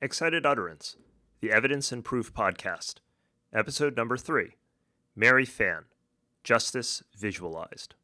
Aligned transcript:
Excited 0.00 0.46
Utterance, 0.46 0.94
the 1.40 1.50
Evidence 1.50 1.90
and 1.90 2.04
Proof 2.04 2.32
Podcast, 2.32 2.98
Episode 3.52 3.96
Number 3.96 4.16
3 4.16 4.50
Mary 5.16 5.44
Fan, 5.44 5.86
Justice 6.44 7.02
Visualized. 7.16 7.96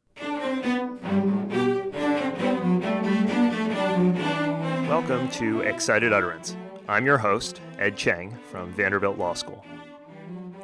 Welcome 4.89 5.29
to 5.29 5.61
Excited 5.61 6.11
Utterance. 6.11 6.57
I'm 6.89 7.05
your 7.05 7.17
host, 7.17 7.61
Ed 7.79 7.95
Cheng 7.95 8.37
from 8.51 8.73
Vanderbilt 8.73 9.17
Law 9.17 9.33
School. 9.33 9.63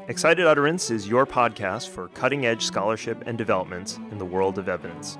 Excited 0.10 0.46
Utterance 0.46 0.92
is 0.92 1.08
your 1.08 1.26
podcast 1.26 1.88
for 1.88 2.10
cutting 2.10 2.46
edge 2.46 2.66
scholarship 2.66 3.24
and 3.26 3.38
developments 3.38 4.02
in 4.12 4.18
the 4.18 4.26
world 4.26 4.58
of 4.58 4.68
evidence. 4.68 5.18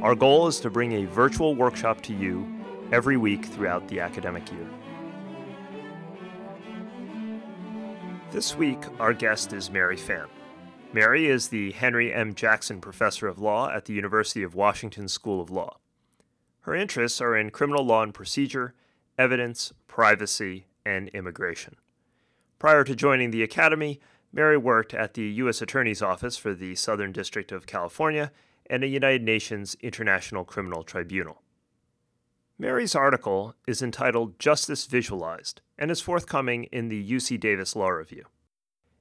Our 0.00 0.14
goal 0.14 0.46
is 0.46 0.60
to 0.60 0.70
bring 0.70 0.92
a 0.92 1.06
virtual 1.06 1.56
workshop 1.56 2.02
to 2.02 2.14
you 2.14 2.46
every 2.92 3.16
week 3.16 3.44
throughout 3.46 3.88
the 3.88 3.98
academic 3.98 4.48
year. 4.52 4.68
This 8.32 8.54
week, 8.54 8.78
our 9.00 9.12
guest 9.12 9.52
is 9.52 9.72
Mary 9.72 9.96
Fan. 9.96 10.28
Mary 10.92 11.26
is 11.26 11.48
the 11.48 11.72
Henry 11.72 12.14
M. 12.14 12.32
Jackson 12.32 12.80
Professor 12.80 13.26
of 13.26 13.40
Law 13.40 13.68
at 13.70 13.86
the 13.86 13.92
University 13.92 14.44
of 14.44 14.54
Washington 14.54 15.08
School 15.08 15.40
of 15.40 15.50
Law. 15.50 15.78
Her 16.60 16.76
interests 16.76 17.20
are 17.20 17.36
in 17.36 17.50
criminal 17.50 17.84
law 17.84 18.04
and 18.04 18.14
procedure, 18.14 18.72
evidence, 19.18 19.72
privacy, 19.88 20.66
and 20.86 21.08
immigration. 21.08 21.74
Prior 22.60 22.84
to 22.84 22.94
joining 22.94 23.32
the 23.32 23.42
Academy, 23.42 23.98
Mary 24.32 24.56
worked 24.56 24.94
at 24.94 25.14
the 25.14 25.24
U.S. 25.24 25.60
Attorney's 25.60 26.00
Office 26.00 26.36
for 26.36 26.54
the 26.54 26.76
Southern 26.76 27.10
District 27.10 27.50
of 27.50 27.66
California 27.66 28.30
and 28.66 28.84
a 28.84 28.88
United 28.88 29.24
Nations 29.24 29.76
International 29.80 30.44
Criminal 30.44 30.84
Tribunal. 30.84 31.42
Mary's 32.60 32.94
article 32.94 33.54
is 33.66 33.80
entitled 33.80 34.38
Justice 34.38 34.84
Visualized 34.84 35.62
and 35.78 35.90
is 35.90 36.02
forthcoming 36.02 36.64
in 36.64 36.88
the 36.88 37.10
UC 37.10 37.40
Davis 37.40 37.74
Law 37.74 37.88
Review. 37.88 38.26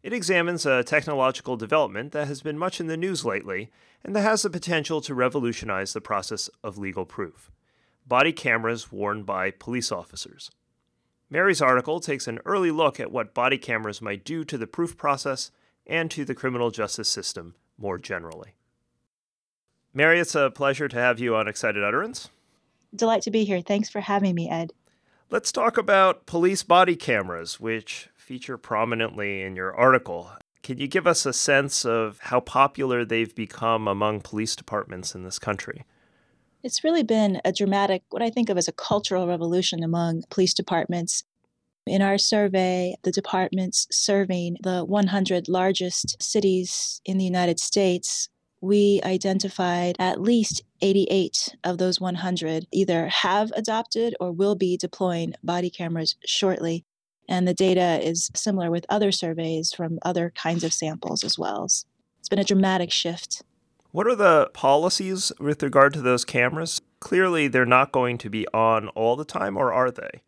It 0.01 0.13
examines 0.13 0.65
a 0.65 0.81
technological 0.81 1.57
development 1.57 2.13
that 2.13 2.29
has 2.29 2.41
been 2.41 2.57
much 2.57 2.79
in 2.79 2.87
the 2.87 2.95
news 2.95 3.25
lately 3.25 3.69
and 4.01 4.15
that 4.15 4.21
has 4.21 4.43
the 4.43 4.49
potential 4.49 5.01
to 5.01 5.13
revolutionize 5.13 5.91
the 5.91 5.99
process 5.99 6.49
of 6.63 6.77
legal 6.77 7.03
proof 7.03 7.51
body 8.07 8.31
cameras 8.31 8.93
worn 8.93 9.23
by 9.23 9.51
police 9.51 9.91
officers. 9.91 10.49
Mary's 11.29 11.61
article 11.61 11.99
takes 11.99 12.29
an 12.29 12.39
early 12.45 12.71
look 12.71 12.97
at 12.97 13.11
what 13.11 13.33
body 13.33 13.57
cameras 13.57 14.01
might 14.01 14.23
do 14.23 14.45
to 14.45 14.57
the 14.57 14.67
proof 14.67 14.95
process 14.95 15.51
and 15.85 16.09
to 16.09 16.23
the 16.23 16.33
criminal 16.33 16.71
justice 16.71 17.09
system 17.09 17.55
more 17.77 17.97
generally. 17.97 18.53
Mary, 19.93 20.17
it's 20.17 20.33
a 20.33 20.49
pleasure 20.49 20.87
to 20.87 20.97
have 20.97 21.19
you 21.19 21.35
on 21.35 21.49
Excited 21.49 21.83
Utterance. 21.83 22.29
Delight 22.95 23.21
to 23.23 23.31
be 23.31 23.43
here. 23.43 23.61
Thanks 23.61 23.89
for 23.89 24.01
having 24.01 24.35
me, 24.35 24.49
Ed. 24.49 24.73
Let's 25.29 25.51
talk 25.51 25.77
about 25.77 26.25
police 26.25 26.63
body 26.63 26.95
cameras, 26.95 27.59
which 27.59 28.09
feature 28.15 28.57
prominently 28.57 29.43
in 29.43 29.55
your 29.55 29.75
article. 29.75 30.31
Can 30.63 30.79
you 30.79 30.87
give 30.87 31.07
us 31.07 31.25
a 31.25 31.33
sense 31.33 31.85
of 31.85 32.19
how 32.23 32.39
popular 32.39 33.05
they've 33.05 33.33
become 33.33 33.87
among 33.87 34.21
police 34.21 34.55
departments 34.55 35.13
in 35.13 35.23
this 35.23 35.39
country? 35.39 35.85
It's 36.63 36.83
really 36.83 37.03
been 37.03 37.39
a 37.45 37.51
dramatic, 37.51 38.03
what 38.09 38.21
I 38.21 38.29
think 38.29 38.49
of 38.49 38.57
as 38.57 38.67
a 38.67 38.73
cultural 38.73 39.27
revolution 39.27 39.83
among 39.83 40.23
police 40.29 40.53
departments. 40.53 41.23
In 41.87 42.01
our 42.01 42.17
survey, 42.17 42.95
the 43.03 43.11
departments 43.11 43.87
serving 43.91 44.57
the 44.61 44.83
100 44.83 45.47
largest 45.47 46.21
cities 46.21 47.01
in 47.05 47.17
the 47.17 47.25
United 47.25 47.59
States, 47.59 48.29
we 48.61 49.01
identified 49.03 49.95
at 49.99 50.21
least 50.21 50.63
88 50.81 51.55
of 51.63 51.77
those 51.77 51.99
100 51.99 52.67
either 52.71 53.07
have 53.07 53.51
adopted 53.55 54.15
or 54.19 54.31
will 54.31 54.55
be 54.55 54.77
deploying 54.77 55.33
body 55.43 55.69
cameras 55.69 56.15
shortly. 56.25 56.85
And 57.27 57.47
the 57.47 57.53
data 57.53 57.99
is 58.05 58.31
similar 58.35 58.71
with 58.71 58.85
other 58.89 59.11
surveys 59.11 59.71
from 59.71 59.99
other 60.01 60.31
kinds 60.35 60.63
of 60.63 60.73
samples 60.73 61.23
as 61.23 61.37
well. 61.37 61.65
It's 61.65 62.29
been 62.29 62.39
a 62.39 62.43
dramatic 62.43 62.91
shift. 62.91 63.43
What 63.91 64.07
are 64.07 64.15
the 64.15 64.49
policies 64.53 65.31
with 65.39 65.63
regard 65.63 65.93
to 65.93 66.01
those 66.01 66.25
cameras? 66.25 66.81
Clearly, 66.99 67.47
they're 67.47 67.65
not 67.65 67.91
going 67.91 68.17
to 68.19 68.29
be 68.29 68.47
on 68.53 68.89
all 68.89 69.15
the 69.15 69.25
time, 69.25 69.57
or 69.57 69.73
are 69.73 69.89
they? 69.89 70.21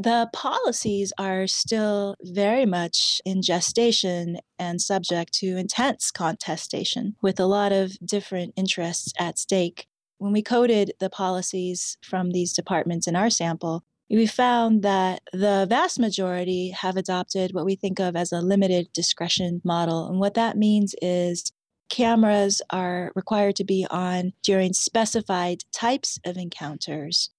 The 0.00 0.30
policies 0.32 1.12
are 1.18 1.48
still 1.48 2.14
very 2.22 2.64
much 2.64 3.20
in 3.24 3.42
gestation 3.42 4.38
and 4.56 4.80
subject 4.80 5.32
to 5.34 5.56
intense 5.56 6.12
contestation 6.12 7.16
with 7.20 7.40
a 7.40 7.46
lot 7.46 7.72
of 7.72 7.98
different 7.98 8.54
interests 8.56 9.12
at 9.18 9.40
stake. 9.40 9.88
When 10.18 10.32
we 10.32 10.40
coded 10.40 10.92
the 11.00 11.10
policies 11.10 11.98
from 12.00 12.30
these 12.30 12.52
departments 12.52 13.08
in 13.08 13.16
our 13.16 13.28
sample, 13.28 13.82
we 14.08 14.28
found 14.28 14.82
that 14.82 15.22
the 15.32 15.66
vast 15.68 15.98
majority 15.98 16.70
have 16.70 16.96
adopted 16.96 17.52
what 17.52 17.64
we 17.64 17.74
think 17.74 17.98
of 17.98 18.14
as 18.14 18.30
a 18.30 18.40
limited 18.40 18.92
discretion 18.92 19.60
model. 19.64 20.08
And 20.08 20.20
what 20.20 20.34
that 20.34 20.56
means 20.56 20.94
is 21.02 21.50
cameras 21.88 22.62
are 22.70 23.10
required 23.16 23.56
to 23.56 23.64
be 23.64 23.84
on 23.90 24.32
during 24.44 24.74
specified 24.74 25.64
types 25.72 26.20
of 26.24 26.36
encounters 26.36 27.30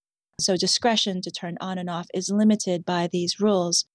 so 0.41 0.55
discretion 0.55 1.21
to 1.21 1.31
turn 1.31 1.57
on 1.59 1.77
and 1.77 1.89
off 1.89 2.07
is 2.13 2.29
limited 2.29 2.85
by 2.85 3.07
these 3.07 3.39
rules. 3.39 3.85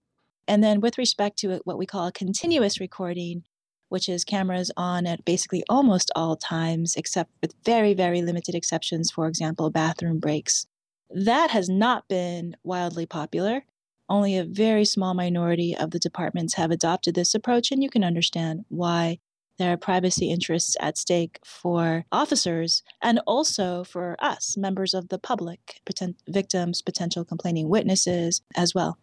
And 0.47 0.63
then 0.63 0.81
with 0.81 0.99
respect 0.99 1.39
to 1.39 1.61
what 1.65 1.79
we 1.79 1.87
call 1.87 2.07
a 2.07 2.13
continuous 2.13 2.81
recording, 2.81 3.45
which 3.89 4.09
is 4.09 4.25
cameras 4.25 4.71
on 4.77 5.07
at 5.07 5.25
basically 5.25 5.63
almost 5.69 6.11
all 6.17 6.37
times, 6.37 6.97
except 6.97 7.31
with 7.41 7.55
very, 7.65 7.95
very 7.95 8.23
limited 8.23 8.55
exceptions, 8.55 9.11
for 9.11 9.29
example, 9.29 9.71
bathroom 9.71 10.19
breaks. 10.19 10.67
That 11.11 11.51
has 11.51 11.69
not 11.69 12.09
been 12.09 12.57
wildly 12.65 13.07
popular. 13.07 13.65
Only 14.09 14.37
a 14.37 14.45
very 14.45 14.85
small 14.85 15.15
minority 15.15 15.77
of 15.77 15.93
the 15.93 15.99
departments 15.99 16.55
have 16.55 16.71
adopted 16.71 17.15
this 17.15 17.35
approach, 17.35 17.71
and 17.71 17.83
you 17.83 17.89
can 17.89 18.05
understand 18.05 18.65
why 18.69 19.19
there 19.59 19.73
are 19.73 19.77
privacy 19.77 20.31
interests 20.31 20.77
at 20.81 20.99
stake 20.99 21.39
for 21.45 22.05
officers 22.11 22.83
and 23.01 23.21
also 23.27 23.85
for 23.85 24.17
us, 24.19 24.57
members 24.57 24.95
of 24.95 25.09
the 25.09 25.19
public, 25.19 25.81
poten- 25.87 26.17
victims, 26.29 26.83
potential 26.83 27.25
complaining 27.25 27.69
witnesses 27.69 28.43
as 28.57 28.75
well. 28.75 28.99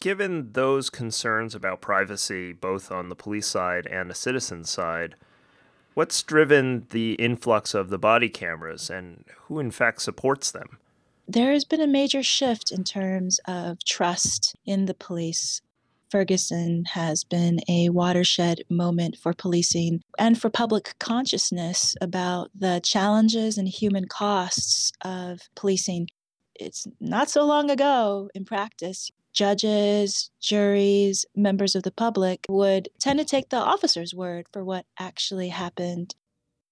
Given 0.00 0.52
those 0.52 0.88
concerns 0.88 1.54
about 1.54 1.82
privacy, 1.82 2.52
both 2.52 2.90
on 2.90 3.10
the 3.10 3.14
police 3.14 3.46
side 3.46 3.86
and 3.86 4.08
the 4.08 4.14
citizen 4.14 4.64
side, 4.64 5.14
what's 5.92 6.22
driven 6.22 6.86
the 6.90 7.12
influx 7.14 7.74
of 7.74 7.90
the 7.90 7.98
body 7.98 8.30
cameras 8.30 8.88
and 8.88 9.24
who, 9.42 9.58
in 9.58 9.70
fact, 9.70 10.00
supports 10.00 10.50
them? 10.50 10.78
There 11.28 11.52
has 11.52 11.64
been 11.64 11.82
a 11.82 11.86
major 11.86 12.22
shift 12.22 12.72
in 12.72 12.82
terms 12.82 13.38
of 13.46 13.84
trust 13.84 14.56
in 14.64 14.86
the 14.86 14.94
police 14.94 15.60
Ferguson 16.10 16.84
has 16.86 17.24
been 17.24 17.60
a 17.68 17.88
watershed 17.88 18.62
moment 18.68 19.16
for 19.16 19.32
policing 19.32 20.02
and 20.18 20.40
for 20.40 20.50
public 20.50 20.94
consciousness 20.98 21.96
about 22.00 22.50
the 22.54 22.80
challenges 22.82 23.56
and 23.56 23.68
human 23.68 24.06
costs 24.06 24.92
of 25.02 25.42
policing. 25.54 26.08
It's 26.54 26.86
not 27.00 27.30
so 27.30 27.44
long 27.44 27.70
ago 27.70 28.28
in 28.34 28.44
practice, 28.44 29.10
judges, 29.32 30.30
juries, 30.40 31.24
members 31.34 31.74
of 31.74 31.84
the 31.84 31.92
public 31.92 32.44
would 32.48 32.88
tend 32.98 33.18
to 33.20 33.24
take 33.24 33.48
the 33.48 33.56
officer's 33.56 34.12
word 34.12 34.46
for 34.52 34.64
what 34.64 34.86
actually 34.98 35.48
happened. 35.48 36.14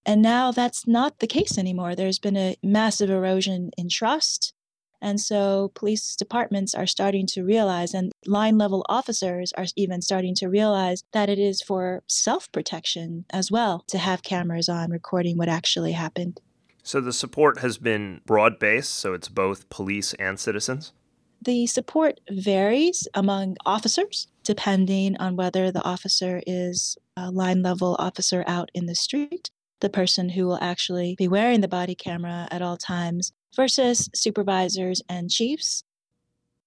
And 0.05 0.22
now 0.22 0.50
that's 0.53 0.87
not 0.87 1.19
the 1.20 1.26
case 1.26 1.59
anymore. 1.59 1.94
There's 1.94 2.19
been 2.19 2.37
a 2.37 2.56
massive 2.62 3.10
erosion 3.10 3.70
in 3.76 3.88
trust 3.88 4.55
and 5.00 5.20
so 5.20 5.70
police 5.75 6.16
departments 6.16 6.75
are 6.75 6.86
starting 6.86 7.26
to 7.28 7.44
realize, 7.44 7.94
and 7.94 8.12
line 8.26 8.59
level 8.59 8.84
officers 8.88 9.53
are 9.56 9.66
even 9.76 10.03
starting 10.03 10.34
to 10.36 10.48
realize 10.48 11.03
that 11.12 11.28
it 11.28 11.38
is 11.38 11.62
for 11.62 12.03
self 12.09 12.50
protection 12.53 13.25
as 13.31 13.50
well 13.50 13.84
to 13.88 13.98
have 13.98 14.22
cameras 14.22 14.69
on 14.69 14.91
recording 14.91 15.37
what 15.37 15.48
actually 15.48 15.92
happened. 15.92 16.41
So 16.82 17.00
the 17.00 17.12
support 17.12 17.58
has 17.58 17.78
been 17.78 18.22
broad 18.26 18.58
based, 18.58 18.94
so 18.94 19.12
it's 19.12 19.28
both 19.28 19.69
police 19.69 20.14
and 20.14 20.38
citizens? 20.41 20.92
The 21.41 21.66
support 21.66 22.19
varies 22.31 23.06
among 23.14 23.56
officers 23.64 24.28
depending 24.43 25.14
on 25.19 25.37
whether 25.37 25.70
the 25.70 25.84
officer 25.84 26.40
is 26.46 26.96
a 27.17 27.31
line 27.31 27.62
level 27.62 27.96
officer 27.99 28.43
out 28.46 28.70
in 28.72 28.87
the 28.87 28.94
street, 28.94 29.50
the 29.81 29.90
person 29.90 30.31
who 30.31 30.46
will 30.46 30.58
actually 30.62 31.14
be 31.19 31.28
wearing 31.28 31.61
the 31.61 31.69
body 31.69 31.94
camera 31.94 32.49
at 32.50 32.62
all 32.62 32.78
times, 32.78 33.32
versus 33.54 34.08
supervisors 34.14 35.02
and 35.08 35.30
chiefs. 35.30 35.84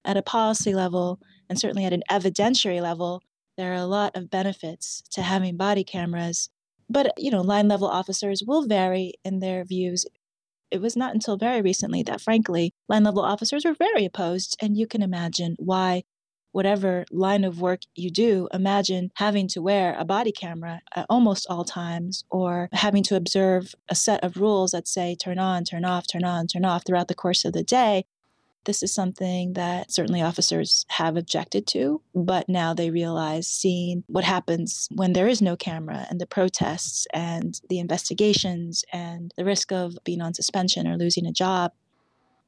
At 0.04 0.18
a 0.18 0.24
policy 0.24 0.74
level, 0.74 1.20
and 1.50 1.60
certainly 1.60 1.86
at 1.86 1.94
an 1.94 2.04
evidentiary 2.10 2.82
level, 2.82 3.22
there 3.58 3.72
are 3.72 3.76
a 3.76 3.86
lot 3.86 4.16
of 4.16 4.30
benefits 4.30 5.04
to 5.12 5.22
having 5.22 5.58
body 5.58 5.84
cameras. 5.84 6.50
But, 6.90 7.14
you 7.18 7.32
know, 7.32 7.42
line 7.42 7.68
level 7.68 7.88
officers 7.88 8.44
will 8.46 8.66
vary 8.66 9.14
in 9.24 9.40
their 9.40 9.64
views. 9.64 10.06
It 10.72 10.82
was 10.82 10.96
not 10.96 11.14
until 11.14 11.38
very 11.38 11.62
recently 11.62 12.02
that, 12.04 12.22
frankly, 12.22 12.74
line 12.88 13.04
level 13.04 13.22
officers 13.22 13.66
were 13.66 13.74
very 13.74 14.06
opposed. 14.06 14.58
And 14.62 14.78
you 14.78 14.88
can 14.88 15.02
imagine 15.02 15.56
why 15.60 16.04
whatever 16.52 17.06
line 17.12 17.44
of 17.44 17.62
work 17.62 17.82
you 17.96 18.10
do, 18.10 18.48
imagine 18.54 19.12
having 19.16 19.48
to 19.50 19.62
wear 19.62 19.96
a 19.98 20.06
body 20.06 20.32
camera 20.32 20.82
at 20.96 21.06
almost 21.10 21.48
all 21.50 21.64
times 21.64 22.24
or 22.30 22.70
having 22.74 23.04
to 23.04 23.16
observe 23.16 23.74
a 23.90 23.96
set 23.96 24.24
of 24.24 24.38
rules 24.38 24.72
that 24.72 24.88
say 24.88 25.16
turn 25.16 25.40
on, 25.40 25.64
turn 25.64 25.86
off, 25.86 26.06
turn 26.08 26.24
on, 26.24 26.48
turn 26.48 26.66
off 26.66 26.86
throughout 26.86 27.08
the 27.08 27.16
course 27.16 27.46
of 27.46 27.54
the 27.54 27.64
day. 27.64 28.06
This 28.66 28.84
is 28.84 28.94
something 28.94 29.54
that 29.54 29.92
certainly 29.92 30.22
officers 30.22 30.86
have 30.90 31.18
objected 31.18 31.66
to, 31.68 32.02
but 32.14 32.48
now 32.48 32.76
they 32.76 32.92
realize 32.92 33.48
seeing 33.48 34.04
what 34.06 34.24
happens 34.24 34.88
when 34.92 35.14
there 35.14 35.28
is 35.28 35.42
no 35.42 35.56
camera 35.56 36.06
and 36.12 36.22
the 36.22 36.28
protests 36.28 37.08
and 37.12 37.60
the 37.70 37.80
investigations 37.80 38.86
and 38.94 39.34
the 39.36 39.46
risk 39.46 39.72
of 39.72 39.98
being 40.04 40.22
on 40.22 40.36
suspension 40.36 40.88
or 40.88 40.96
losing 40.96 41.26
a 41.26 41.32
job, 41.32 41.72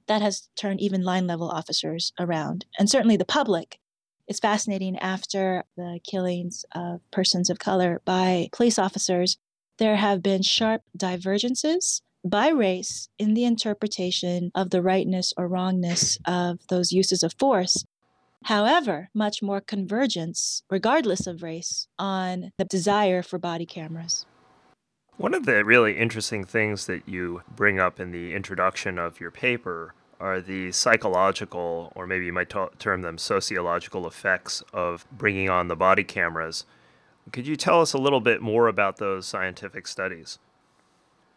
that 0.08 0.22
has 0.22 0.50
turned 0.56 0.82
even 0.82 1.02
line 1.04 1.26
level 1.26 1.50
officers 1.50 2.14
around. 2.20 2.66
And 2.78 2.90
certainly 2.90 3.18
the 3.18 3.26
public. 3.26 3.80
It's 4.28 4.40
fascinating 4.40 4.98
after 5.00 5.64
the 5.76 6.00
killings 6.04 6.66
of 6.74 7.02
persons 7.12 7.50
of 7.50 7.60
color 7.60 8.02
by 8.06 8.50
police 8.52 8.80
officers, 8.80 9.38
there 9.80 9.98
have 9.98 10.24
been 10.24 10.42
sharp 10.42 10.84
divergences 10.96 12.02
by 12.24 12.50
race 12.50 13.10
in 13.20 13.34
the 13.34 13.44
interpretation 13.44 14.52
of 14.56 14.70
the 14.70 14.82
rightness 14.82 15.34
or 15.36 15.48
wrongness 15.48 16.18
of 16.26 16.60
those 16.70 16.94
uses 16.94 17.22
of 17.22 17.34
force. 17.38 17.84
However, 18.46 19.10
much 19.14 19.42
more 19.42 19.62
convergence, 19.62 20.64
regardless 20.70 21.28
of 21.28 21.44
race, 21.44 21.88
on 22.00 22.52
the 22.58 22.66
desire 22.66 23.24
for 23.24 23.38
body 23.38 23.66
cameras. 23.66 24.26
One 25.18 25.34
of 25.34 25.46
the 25.46 25.64
really 25.64 25.98
interesting 25.98 26.44
things 26.44 26.86
that 26.88 27.08
you 27.08 27.44
bring 27.56 27.80
up 27.80 28.00
in 28.00 28.12
the 28.12 28.34
introduction 28.34 28.98
of 28.98 29.20
your 29.20 29.32
paper 29.32 29.94
are 30.24 30.40
the 30.40 30.72
psychological, 30.72 31.92
or 31.96 32.08
maybe 32.08 32.26
you 32.26 32.32
might 32.32 32.50
t- 32.50 32.66
term 32.80 33.02
them 33.02 33.18
sociological 33.18 34.08
effects 34.08 34.64
of 34.72 35.06
bringing 35.12 35.50
on 35.50 35.68
the 35.68 35.76
body 35.76 36.04
cameras. 36.04 36.66
Could 37.34 37.46
you 37.46 37.58
tell 37.58 37.82
us 37.82 37.92
a 37.92 37.98
little 37.98 38.22
bit 38.22 38.42
more 38.42 38.70
about 38.70 38.98
those 38.98 39.28
scientific 39.28 39.86
studies? 39.86 40.40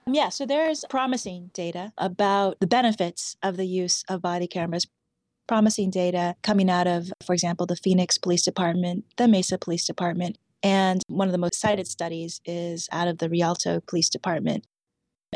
Yeah, 0.06 0.29
so 0.29 0.47
there's 0.47 0.85
promising 0.88 1.50
data 1.53 1.93
about 1.99 2.61
the 2.61 2.67
benefits 2.69 3.37
of 3.43 3.56
the 3.56 3.67
use 3.67 4.05
of 4.09 4.23
body 4.23 4.47
cameras. 4.47 4.87
Promising 5.49 5.91
data 5.91 6.37
coming 6.43 6.71
out 6.71 6.87
of, 6.87 7.12
for 7.25 7.32
example, 7.32 7.67
the 7.67 7.77
Phoenix 7.77 8.19
Police 8.19 8.44
Department, 8.44 9.05
the 9.17 9.27
Mesa 9.27 9.59
Police 9.59 9.85
Department, 9.85 10.39
and 10.62 11.03
one 11.09 11.27
of 11.27 11.32
the 11.32 11.39
most 11.39 11.61
cited 11.61 11.89
studies 11.89 12.41
is 12.44 12.89
out 12.93 13.09
of 13.09 13.19
the 13.19 13.29
Rialto 13.29 13.81
Police 13.81 14.09
Department. 14.09 14.65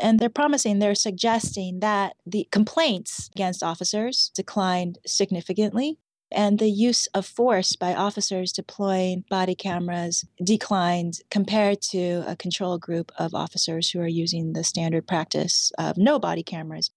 And 0.01 0.19
they're 0.19 0.29
promising, 0.29 0.79
they're 0.79 0.95
suggesting 0.95 1.79
that 1.79 2.15
the 2.25 2.47
complaints 2.51 3.29
against 3.35 3.61
officers 3.61 4.31
declined 4.35 4.97
significantly 5.05 5.99
and 6.31 6.59
the 6.59 6.69
use 6.69 7.07
of 7.07 7.25
force 7.25 7.75
by 7.75 7.93
officers 7.93 8.51
deploying 8.51 9.25
body 9.29 9.53
cameras 9.53 10.25
declined 10.43 11.19
compared 11.29 11.81
to 11.81 12.23
a 12.25 12.35
control 12.35 12.77
group 12.77 13.11
of 13.19 13.35
officers 13.35 13.89
who 13.89 13.99
are 13.99 14.07
using 14.07 14.53
the 14.53 14.63
standard 14.63 15.05
practice 15.07 15.71
of 15.77 15.97
no 15.97 16.17
body 16.17 16.43
cameras. 16.43 16.89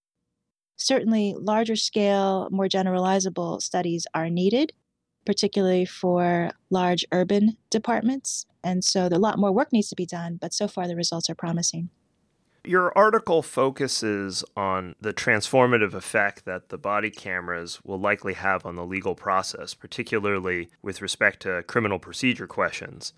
Certainly, 0.76 1.34
larger 1.38 1.76
scale, 1.76 2.48
more 2.50 2.68
generalizable 2.68 3.60
studies 3.60 4.06
are 4.14 4.30
needed, 4.30 4.72
particularly 5.26 5.84
for 5.84 6.50
large 6.70 7.04
urban 7.12 7.56
departments. 7.70 8.46
And 8.62 8.84
so, 8.84 9.06
a 9.06 9.18
lot 9.18 9.38
more 9.38 9.52
work 9.52 9.72
needs 9.72 9.88
to 9.90 9.96
be 9.96 10.06
done, 10.06 10.38
but 10.40 10.54
so 10.54 10.68
far 10.68 10.88
the 10.88 10.96
results 10.96 11.28
are 11.28 11.34
promising. 11.34 11.90
Your 12.66 12.96
article 12.96 13.42
focuses 13.42 14.42
on 14.56 14.94
the 14.98 15.12
transformative 15.12 15.92
effect 15.92 16.46
that 16.46 16.70
the 16.70 16.78
body 16.78 17.10
cameras 17.10 17.78
will 17.84 18.00
likely 18.00 18.32
have 18.34 18.64
on 18.64 18.74
the 18.74 18.86
legal 18.86 19.14
process, 19.14 19.74
particularly 19.74 20.70
with 20.80 21.02
respect 21.02 21.40
to 21.42 21.62
criminal 21.64 21.98
procedure 21.98 22.46
questions. 22.46 23.12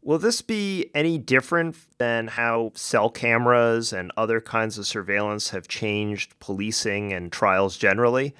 Will 0.00 0.18
this 0.18 0.40
be 0.40 0.90
any 0.94 1.18
different 1.18 1.76
than 1.98 2.28
how 2.28 2.72
cell 2.74 3.10
cameras 3.10 3.92
and 3.92 4.10
other 4.16 4.40
kinds 4.40 4.78
of 4.78 4.86
surveillance 4.86 5.50
have 5.50 5.68
changed 5.68 6.38
policing 6.38 7.12
and 7.12 7.30
trials 7.30 7.76
generally? 7.76 8.34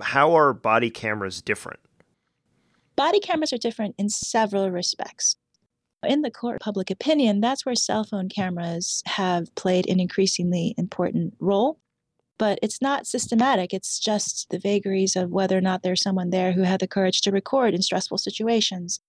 How 0.00 0.32
are 0.32 0.54
body 0.54 0.88
cameras 0.88 1.42
different? 1.42 1.80
Body 2.96 3.20
cameras 3.20 3.52
are 3.52 3.58
different 3.58 3.96
in 3.98 4.08
several 4.08 4.70
respects. 4.70 5.36
In 6.04 6.22
the 6.22 6.30
court 6.30 6.60
public 6.60 6.90
opinion, 6.90 7.40
that's 7.40 7.66
where 7.66 7.74
cell 7.74 8.04
phone 8.04 8.28
cameras 8.28 9.02
have 9.06 9.54
played 9.54 9.88
an 9.88 10.00
increasingly 10.00 10.74
important 10.76 11.34
role. 11.40 11.78
But 12.36 12.58
it's 12.62 12.82
not 12.82 13.06
systematic. 13.06 13.72
It's 13.72 13.98
just 13.98 14.50
the 14.50 14.58
vagaries 14.58 15.14
of 15.14 15.30
whether 15.30 15.56
or 15.56 15.60
not 15.60 15.82
there's 15.82 16.02
someone 16.02 16.30
there 16.30 16.52
who 16.52 16.62
had 16.62 16.80
the 16.80 16.88
courage 16.88 17.20
to 17.22 17.30
record 17.30 17.74
in 17.74 17.82
stressful 17.82 18.18
situations. 18.18 19.00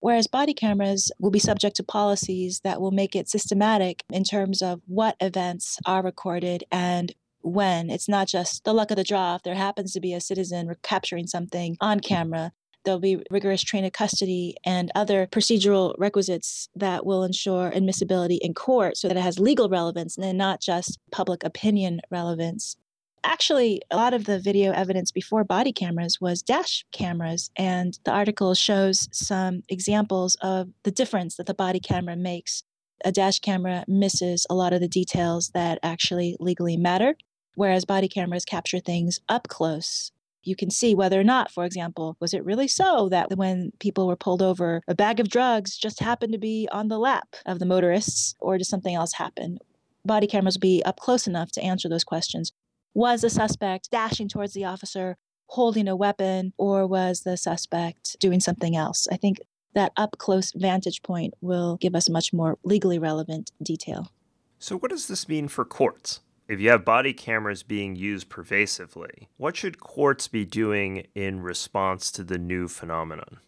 Whereas 0.00 0.26
body 0.26 0.54
cameras 0.54 1.10
will 1.18 1.30
be 1.30 1.38
subject 1.38 1.76
to 1.76 1.82
policies 1.82 2.60
that 2.64 2.80
will 2.80 2.90
make 2.90 3.16
it 3.16 3.28
systematic 3.28 4.04
in 4.10 4.24
terms 4.24 4.62
of 4.62 4.80
what 4.86 5.16
events 5.20 5.78
are 5.86 6.02
recorded 6.02 6.64
and 6.70 7.14
when. 7.40 7.90
It's 7.90 8.08
not 8.08 8.28
just 8.28 8.64
the 8.64 8.72
luck 8.72 8.90
of 8.90 8.96
the 8.96 9.04
draw. 9.04 9.36
If 9.36 9.42
there 9.42 9.54
happens 9.54 9.92
to 9.92 10.00
be 10.00 10.14
a 10.14 10.20
citizen 10.20 10.72
capturing 10.82 11.26
something 11.26 11.76
on 11.80 12.00
camera, 12.00 12.52
There'll 12.88 13.00
be 13.00 13.22
rigorous 13.30 13.62
chain 13.62 13.84
of 13.84 13.92
custody 13.92 14.56
and 14.64 14.90
other 14.94 15.26
procedural 15.26 15.94
requisites 15.98 16.70
that 16.74 17.04
will 17.04 17.22
ensure 17.22 17.70
admissibility 17.74 18.36
in 18.36 18.54
court 18.54 18.96
so 18.96 19.08
that 19.08 19.16
it 19.18 19.20
has 19.20 19.38
legal 19.38 19.68
relevance 19.68 20.16
and 20.16 20.38
not 20.38 20.62
just 20.62 20.98
public 21.12 21.44
opinion 21.44 22.00
relevance. 22.10 22.76
Actually, 23.22 23.82
a 23.90 23.96
lot 23.96 24.14
of 24.14 24.24
the 24.24 24.38
video 24.38 24.72
evidence 24.72 25.10
before 25.10 25.44
body 25.44 25.70
cameras 25.70 26.18
was 26.18 26.40
dash 26.40 26.86
cameras, 26.90 27.50
and 27.56 27.98
the 28.04 28.10
article 28.10 28.54
shows 28.54 29.06
some 29.12 29.64
examples 29.68 30.34
of 30.40 30.70
the 30.84 30.90
difference 30.90 31.36
that 31.36 31.44
the 31.44 31.52
body 31.52 31.80
camera 31.80 32.16
makes. 32.16 32.62
A 33.04 33.12
dash 33.12 33.38
camera 33.40 33.84
misses 33.86 34.46
a 34.48 34.54
lot 34.54 34.72
of 34.72 34.80
the 34.80 34.88
details 34.88 35.50
that 35.50 35.78
actually 35.82 36.38
legally 36.40 36.78
matter, 36.78 37.18
whereas 37.54 37.84
body 37.84 38.08
cameras 38.08 38.46
capture 38.46 38.80
things 38.80 39.20
up 39.28 39.46
close 39.46 40.10
you 40.42 40.56
can 40.56 40.70
see 40.70 40.94
whether 40.94 41.20
or 41.20 41.24
not, 41.24 41.50
for 41.50 41.64
example, 41.64 42.16
was 42.20 42.32
it 42.32 42.44
really 42.44 42.68
so 42.68 43.08
that 43.10 43.36
when 43.36 43.72
people 43.80 44.06
were 44.06 44.16
pulled 44.16 44.42
over, 44.42 44.82
a 44.88 44.94
bag 44.94 45.20
of 45.20 45.28
drugs 45.28 45.76
just 45.76 46.00
happened 46.00 46.32
to 46.32 46.38
be 46.38 46.68
on 46.72 46.88
the 46.88 46.98
lap 46.98 47.36
of 47.46 47.58
the 47.58 47.66
motorists, 47.66 48.34
or 48.40 48.58
did 48.58 48.66
something 48.66 48.94
else 48.94 49.14
happen? 49.14 49.58
Body 50.04 50.26
cameras 50.26 50.56
will 50.56 50.60
be 50.60 50.82
up 50.84 51.00
close 51.00 51.26
enough 51.26 51.50
to 51.52 51.62
answer 51.62 51.88
those 51.88 52.04
questions. 52.04 52.52
Was 52.94 53.20
the 53.20 53.30
suspect 53.30 53.90
dashing 53.90 54.28
towards 54.28 54.54
the 54.54 54.64
officer, 54.64 55.16
holding 55.46 55.88
a 55.88 55.96
weapon, 55.96 56.52
or 56.56 56.86
was 56.86 57.20
the 57.20 57.36
suspect 57.36 58.16
doing 58.18 58.40
something 58.40 58.76
else? 58.76 59.06
I 59.10 59.16
think 59.16 59.40
that 59.74 59.92
up 59.96 60.16
close 60.18 60.52
vantage 60.52 61.02
point 61.02 61.34
will 61.40 61.76
give 61.76 61.94
us 61.94 62.08
much 62.08 62.32
more 62.32 62.58
legally 62.64 62.98
relevant 62.98 63.52
detail. 63.62 64.10
So, 64.58 64.76
what 64.76 64.90
does 64.90 65.06
this 65.06 65.28
mean 65.28 65.46
for 65.48 65.64
courts? 65.64 66.20
If 66.48 66.60
you 66.60 66.70
have 66.70 66.84
body 66.84 67.12
cameras 67.12 67.62
being 67.62 67.94
used 67.94 68.30
pervasively, 68.30 69.28
what 69.36 69.56
should 69.56 69.78
courts 69.78 70.28
be 70.28 70.46
doing 70.46 71.06
in 71.14 71.42
response 71.42 72.10
to 72.12 72.24
the 72.24 72.38
new 72.38 72.66
phenomenon? 72.66 73.38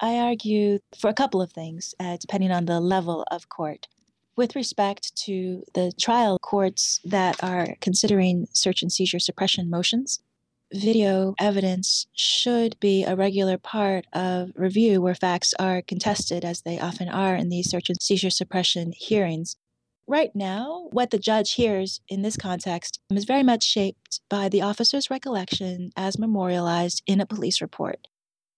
I 0.00 0.16
argue 0.16 0.78
for 0.98 1.10
a 1.10 1.14
couple 1.14 1.42
of 1.42 1.52
things, 1.52 1.94
uh, 1.98 2.16
depending 2.18 2.52
on 2.52 2.66
the 2.66 2.80
level 2.80 3.24
of 3.30 3.48
court. 3.48 3.88
With 4.36 4.54
respect 4.54 5.14
to 5.24 5.64
the 5.74 5.92
trial 6.00 6.38
courts 6.38 7.00
that 7.04 7.42
are 7.42 7.74
considering 7.80 8.46
search 8.52 8.80
and 8.80 8.92
seizure 8.92 9.18
suppression 9.18 9.68
motions, 9.68 10.20
video 10.72 11.34
evidence 11.40 12.06
should 12.14 12.78
be 12.78 13.02
a 13.02 13.16
regular 13.16 13.58
part 13.58 14.06
of 14.12 14.52
review 14.54 15.02
where 15.02 15.16
facts 15.16 15.52
are 15.58 15.82
contested, 15.82 16.44
as 16.44 16.62
they 16.62 16.78
often 16.78 17.08
are 17.08 17.34
in 17.34 17.48
these 17.48 17.68
search 17.68 17.90
and 17.90 18.00
seizure 18.00 18.30
suppression 18.30 18.92
hearings 18.96 19.56
right 20.10 20.34
now, 20.34 20.88
what 20.90 21.10
the 21.10 21.18
judge 21.18 21.52
hears 21.52 22.00
in 22.08 22.22
this 22.22 22.36
context 22.36 23.00
is 23.10 23.24
very 23.24 23.44
much 23.44 23.62
shaped 23.62 24.20
by 24.28 24.48
the 24.48 24.60
officer's 24.60 25.08
recollection 25.08 25.92
as 25.96 26.18
memorialized 26.18 27.00
in 27.06 27.20
a 27.20 27.26
police 27.26 27.60
report. 27.62 28.08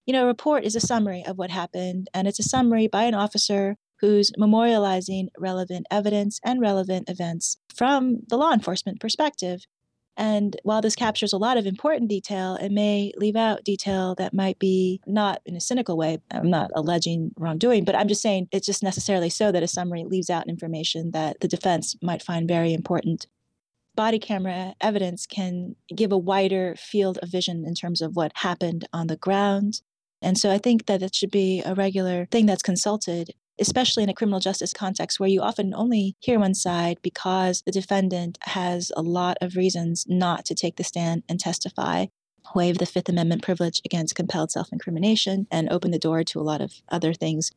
You 0.07 0.15
know, 0.15 0.25
a 0.25 0.29
report 0.29 0.65
is 0.65 0.75
a 0.75 0.81
summary 0.81 1.23
of 1.25 1.37
what 1.37 1.51
happened, 1.51 2.09
and 2.15 2.27
it's 2.27 2.39
a 2.39 2.43
summary 2.43 2.89
by 2.89 3.05
an 3.05 3.15
officer 3.15 3.77
who's 4.01 4.33
memorializing 4.33 5.29
relevant 5.39 5.87
evidence 5.91 6.41
and 6.43 6.61
relevant 6.61 7.09
events 7.09 7.59
from 7.73 8.21
the 8.29 8.39
law 8.39 8.53
enforcement 8.53 8.99
perspective. 8.99 9.67
And 10.17 10.57
while 10.63 10.83
this 10.83 10.95
captures 10.95 11.33
a 11.33 11.39
lot 11.39 11.57
of 11.57 11.67
important 11.67 12.11
detail, 12.11 12.57
it 12.57 12.71
may 12.71 13.13
leave 13.17 13.37
out 13.37 13.65
detail 13.65 14.15
that 14.17 14.35
might 14.35 14.59
be 14.59 15.01
not 15.07 15.41
in 15.47 15.57
a 15.57 15.61
cynical 15.61 15.97
way. 15.97 16.19
I'm 16.31 16.51
not 16.51 16.71
alleging 16.75 17.33
wrongdoing, 17.39 17.85
but 17.85 17.95
I'm 17.95 18.09
just 18.09 18.21
saying 18.21 18.49
it's 18.53 18.67
just 18.67 18.83
necessarily 18.83 19.31
so 19.31 19.51
that 19.51 19.63
a 19.63 19.69
summary 19.69 20.05
leaves 20.05 20.29
out 20.29 20.49
information 20.49 21.13
that 21.13 21.41
the 21.41 21.49
defense 21.49 21.97
might 22.03 22.23
find 22.23 22.47
very 22.47 22.75
important. 22.75 23.27
Body 23.95 24.19
camera 24.19 24.75
evidence 24.81 25.27
can 25.27 25.77
give 25.95 26.13
a 26.13 26.19
wider 26.19 26.75
field 26.77 27.19
of 27.23 27.31
vision 27.31 27.65
in 27.67 27.75
terms 27.75 28.01
of 28.03 28.17
what 28.17 28.33
happened 28.37 28.87
on 28.93 29.07
the 29.07 29.17
ground. 29.17 29.81
And 30.21 30.39
so 30.39 30.51
I 30.51 30.59
think 30.59 30.87
that 30.87 31.03
it 31.03 31.15
should 31.15 31.31
be 31.31 31.63
a 31.65 31.75
regular 31.75 32.27
thing 32.27 32.47
that's 32.47 32.63
consulted 32.63 33.35
especially 33.61 34.03
in 34.03 34.09
a 34.09 34.15
criminal 34.15 34.41
justice 34.41 34.73
context 34.73 35.21
where 35.21 35.29
you 35.29 35.41
often 35.41 35.75
only 35.75 36.17
hear 36.21 36.39
one 36.39 36.55
side 36.55 36.99
because 37.03 37.63
the 37.63 37.73
defendant 37.73 38.39
has 38.43 38.91
a 38.97 39.03
lot 39.03 39.37
of 39.41 39.57
reasons 39.57 40.07
not 40.09 40.45
to 40.45 40.55
take 40.55 40.77
the 40.77 40.85
stand 40.85 41.23
and 41.29 41.39
testify 41.39 42.07
waive 42.55 42.79
the 42.79 42.87
Fifth 42.87 43.09
Amendment 43.09 43.43
privilege 43.43 43.81
against 43.85 44.15
compelled 44.15 44.51
self 44.51 44.73
incrimination 44.73 45.47
and 45.51 45.71
open 45.71 45.91
the 45.91 45.99
door 45.99 46.25
to 46.25 46.41
a 46.41 46.43
lot 46.43 46.61
of 46.61 46.75
other 46.89 47.15
things. 47.15 47.53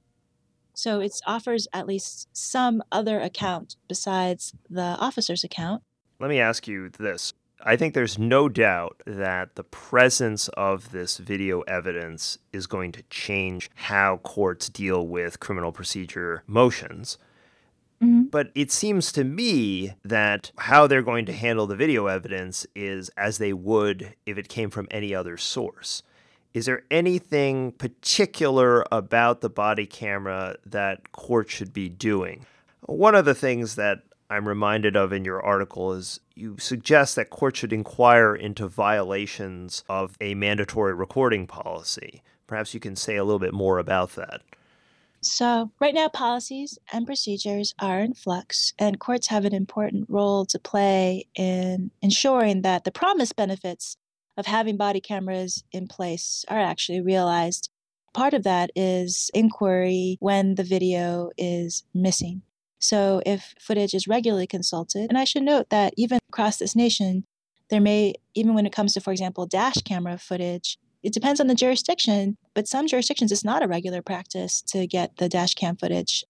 So 0.74 1.00
it 1.00 1.14
offers 1.25 1.68
at 1.74 1.88
least 1.88 2.28
some 2.34 2.84
other 2.92 3.20
account 3.20 3.78
besides 3.88 4.54
the 4.70 4.98
officer's 5.00 5.44
account. 5.44 5.84
Let 6.20 6.30
me 6.30 6.40
ask 6.40 6.68
you 6.68 6.90
this 6.90 7.34
I 7.64 7.76
think 7.76 7.94
there's 7.94 8.20
no 8.20 8.50
doubt 8.50 9.02
that 9.06 9.56
the 9.56 9.64
presence 9.64 10.50
of 10.50 10.92
this 10.92 11.18
video 11.18 11.62
evidence 11.62 12.38
is 12.54 12.68
going 12.68 12.92
to 12.94 13.04
change 13.10 13.70
how 13.76 14.18
courts 14.18 14.70
deal 14.70 15.08
with 15.08 15.40
criminal 15.40 15.72
procedure 15.72 16.44
motions. 16.48 17.18
Mm-hmm. 18.04 18.24
But 18.24 18.52
it 18.56 18.72
seems 18.72 19.12
to 19.14 19.24
me 19.24 19.94
that 20.04 20.52
how 20.58 20.86
they're 20.86 21.02
going 21.02 21.26
to 21.28 21.34
handle 21.34 21.66
the 21.66 21.76
video 21.76 22.08
evidence 22.08 22.68
is 22.76 23.10
as 23.18 23.38
they 23.38 23.54
would 23.54 24.14
if 24.26 24.38
it 24.38 24.50
came 24.50 24.70
from 24.70 24.88
any 24.92 25.16
other 25.16 25.38
source. 25.38 26.04
Is 26.54 26.66
there 26.66 26.84
anything 26.90 27.74
particular 27.74 28.86
about 28.92 29.42
the 29.42 29.50
body 29.50 29.86
camera 29.86 30.56
that 30.66 31.12
court 31.12 31.50
should 31.50 31.74
be 31.74 31.90
doing? 31.90 32.46
One 32.82 33.16
of 33.16 33.26
the 33.26 33.36
things 33.36 33.76
that 33.76 34.04
I'm 34.29 34.48
reminded 34.48 34.96
of 34.96 35.13
in 35.13 35.24
your 35.24 35.41
article 35.41 35.94
is 35.94 36.20
you 36.34 36.58
suggest 36.58 37.15
that 37.15 37.29
courts 37.29 37.60
should 37.60 37.74
inquire 37.74 38.36
into 38.36 38.67
violations 38.67 39.84
of 39.88 40.17
a 40.20 40.34
mandatory 40.34 40.94
recording 40.94 41.46
policy. 41.46 42.24
Perhaps 42.48 42.74
you 42.74 42.79
can 42.79 42.96
say 42.96 43.15
a 43.17 43.24
little 43.24 43.39
bit 43.39 43.53
more 43.53 43.77
about 43.77 44.15
that. 44.15 44.41
So, 45.22 45.72
right 45.79 45.94
now, 45.94 46.08
policies 46.08 46.77
and 46.94 47.08
procedures 47.08 47.74
are 47.79 48.00
in 48.00 48.13
flux, 48.13 48.74
and 48.77 49.00
courts 49.00 49.27
have 49.27 49.44
an 49.44 49.55
important 49.55 50.05
role 50.08 50.46
to 50.46 50.60
play 50.60 51.25
in 51.34 51.89
ensuring 52.01 52.62
that 52.62 52.84
the 52.84 52.91
promised 52.91 53.36
benefits 53.36 53.98
of 54.38 54.46
having 54.46 54.77
body 54.77 55.01
cameras 55.01 55.63
in 55.72 55.88
place 55.88 56.46
are 56.48 56.60
actually 56.60 57.01
realized. 57.01 57.70
Part 58.13 58.36
of 58.36 58.44
that 58.44 58.70
is 58.75 59.32
inquiry 59.34 60.17
when 60.20 60.55
the 60.55 60.63
video 60.63 61.32
is 61.38 61.84
missing. 61.94 62.44
So, 62.79 63.22
if 63.25 63.53
footage 63.60 63.94
is 63.94 64.08
regularly 64.08 64.48
consulted, 64.48 65.08
and 65.10 65.17
I 65.17 65.24
should 65.24 65.44
note 65.44 65.70
that 65.70 65.94
even 65.98 66.20
across 66.29 66.58
this 66.58 66.75
nation, 66.75 67.25
there 67.70 67.82
may, 67.82 68.13
even 68.36 68.53
when 68.53 68.65
it 68.65 68.74
comes 68.74 68.94
to, 68.94 69.01
for 69.01 69.12
example, 69.12 69.46
dash 69.46 69.82
camera 69.84 70.17
footage, 70.17 70.77
it 71.03 71.13
depends 71.13 71.39
on 71.39 71.48
the 71.48 71.55
jurisdiction, 71.55 72.38
but 72.53 72.67
some 72.67 72.88
jurisdictions 72.88 73.32
it's 73.32 73.46
not 73.46 73.63
a 73.63 73.67
regular 73.67 74.01
practice 74.01 74.62
to 74.63 74.88
get 74.88 75.17
the 75.17 75.29
dash 75.29 75.53
cam 75.53 75.75
footage. 75.77 76.25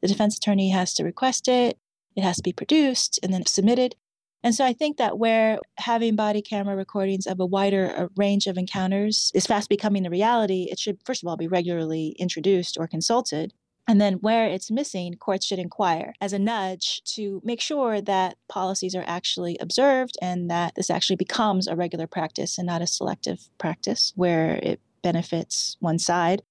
The 0.00 0.08
defense 0.08 0.36
attorney 0.36 0.70
has 0.70 0.94
to 0.94 1.04
request 1.04 1.48
it, 1.48 1.78
it 2.16 2.22
has 2.22 2.36
to 2.36 2.42
be 2.42 2.52
produced 2.52 3.18
and 3.22 3.32
then 3.32 3.46
submitted. 3.46 3.96
And 4.44 4.54
so 4.54 4.64
I 4.64 4.72
think 4.72 4.96
that 4.96 5.18
where 5.18 5.58
having 5.78 6.16
body 6.16 6.42
camera 6.42 6.74
recordings 6.74 7.26
of 7.26 7.38
a 7.38 7.46
wider 7.46 7.94
uh, 7.96 8.08
range 8.16 8.46
of 8.46 8.58
encounters 8.58 9.30
is 9.34 9.46
fast 9.46 9.68
becoming 9.68 10.02
the 10.02 10.10
reality, 10.10 10.68
it 10.70 10.78
should, 10.78 10.98
first 11.04 11.22
of 11.22 11.28
all, 11.28 11.36
be 11.36 11.46
regularly 11.46 12.16
introduced 12.18 12.76
or 12.78 12.88
consulted. 12.88 13.52
And 13.88 14.00
then 14.00 14.14
where 14.14 14.46
it's 14.46 14.70
missing, 14.70 15.14
courts 15.14 15.44
should 15.44 15.58
inquire 15.58 16.14
as 16.20 16.32
a 16.32 16.38
nudge 16.38 17.02
to 17.14 17.40
make 17.44 17.60
sure 17.60 18.00
that 18.00 18.36
policies 18.48 18.94
are 18.94 19.04
actually 19.06 19.56
observed 19.60 20.16
and 20.22 20.48
that 20.50 20.76
this 20.76 20.88
actually 20.88 21.16
becomes 21.16 21.66
a 21.66 21.74
regular 21.74 22.06
practice 22.06 22.58
and 22.58 22.66
not 22.66 22.82
a 22.82 22.86
selective 22.86 23.48
practice 23.58 24.12
where 24.14 24.54
it 24.62 24.80
benefits 25.02 25.76
one 25.80 25.98
side. 25.98 26.42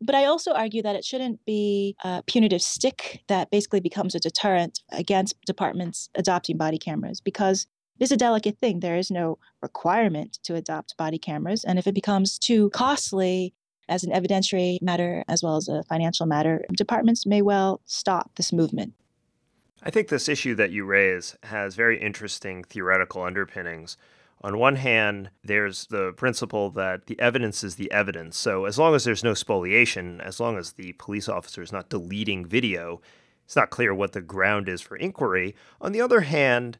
But 0.00 0.16
I 0.16 0.24
also 0.24 0.52
argue 0.52 0.82
that 0.82 0.96
it 0.96 1.04
shouldn't 1.04 1.44
be 1.46 1.96
a 2.02 2.22
punitive 2.26 2.60
stick 2.60 3.22
that 3.28 3.50
basically 3.50 3.80
becomes 3.80 4.14
a 4.14 4.20
deterrent 4.20 4.80
against 4.90 5.36
departments 5.46 6.10
adopting 6.16 6.56
body 6.56 6.78
cameras 6.78 7.20
because 7.20 7.66
it 7.98 8.04
is 8.04 8.12
a 8.12 8.16
delicate 8.16 8.58
thing. 8.58 8.80
There 8.80 8.96
is 8.96 9.10
no 9.10 9.38
requirement 9.62 10.40
to 10.42 10.56
adopt 10.56 10.96
body 10.96 11.18
cameras. 11.18 11.64
And 11.64 11.78
if 11.78 11.86
it 11.86 11.94
becomes 11.94 12.38
too 12.38 12.70
costly, 12.70 13.54
as 13.88 14.04
an 14.04 14.12
evidentiary 14.12 14.80
matter 14.80 15.24
as 15.28 15.42
well 15.42 15.56
as 15.56 15.68
a 15.68 15.82
financial 15.84 16.26
matter, 16.26 16.64
departments 16.76 17.26
may 17.26 17.42
well 17.42 17.80
stop 17.86 18.30
this 18.36 18.52
movement. 18.52 18.94
I 19.82 19.90
think 19.90 20.08
this 20.08 20.28
issue 20.28 20.54
that 20.54 20.70
you 20.70 20.84
raise 20.84 21.36
has 21.42 21.74
very 21.74 22.00
interesting 22.00 22.64
theoretical 22.64 23.22
underpinnings. 23.22 23.96
On 24.42 24.58
one 24.58 24.76
hand, 24.76 25.30
there's 25.42 25.86
the 25.86 26.12
principle 26.12 26.70
that 26.70 27.06
the 27.06 27.18
evidence 27.20 27.62
is 27.64 27.76
the 27.76 27.90
evidence. 27.90 28.36
So, 28.36 28.64
as 28.64 28.78
long 28.78 28.94
as 28.94 29.04
there's 29.04 29.24
no 29.24 29.34
spoliation, 29.34 30.20
as 30.20 30.40
long 30.40 30.58
as 30.58 30.72
the 30.72 30.92
police 30.94 31.28
officer 31.28 31.62
is 31.62 31.72
not 31.72 31.88
deleting 31.88 32.46
video, 32.46 33.00
it's 33.44 33.56
not 33.56 33.70
clear 33.70 33.94
what 33.94 34.12
the 34.12 34.20
ground 34.20 34.68
is 34.68 34.80
for 34.80 34.96
inquiry. 34.96 35.54
On 35.80 35.92
the 35.92 36.00
other 36.00 36.20
hand, 36.20 36.78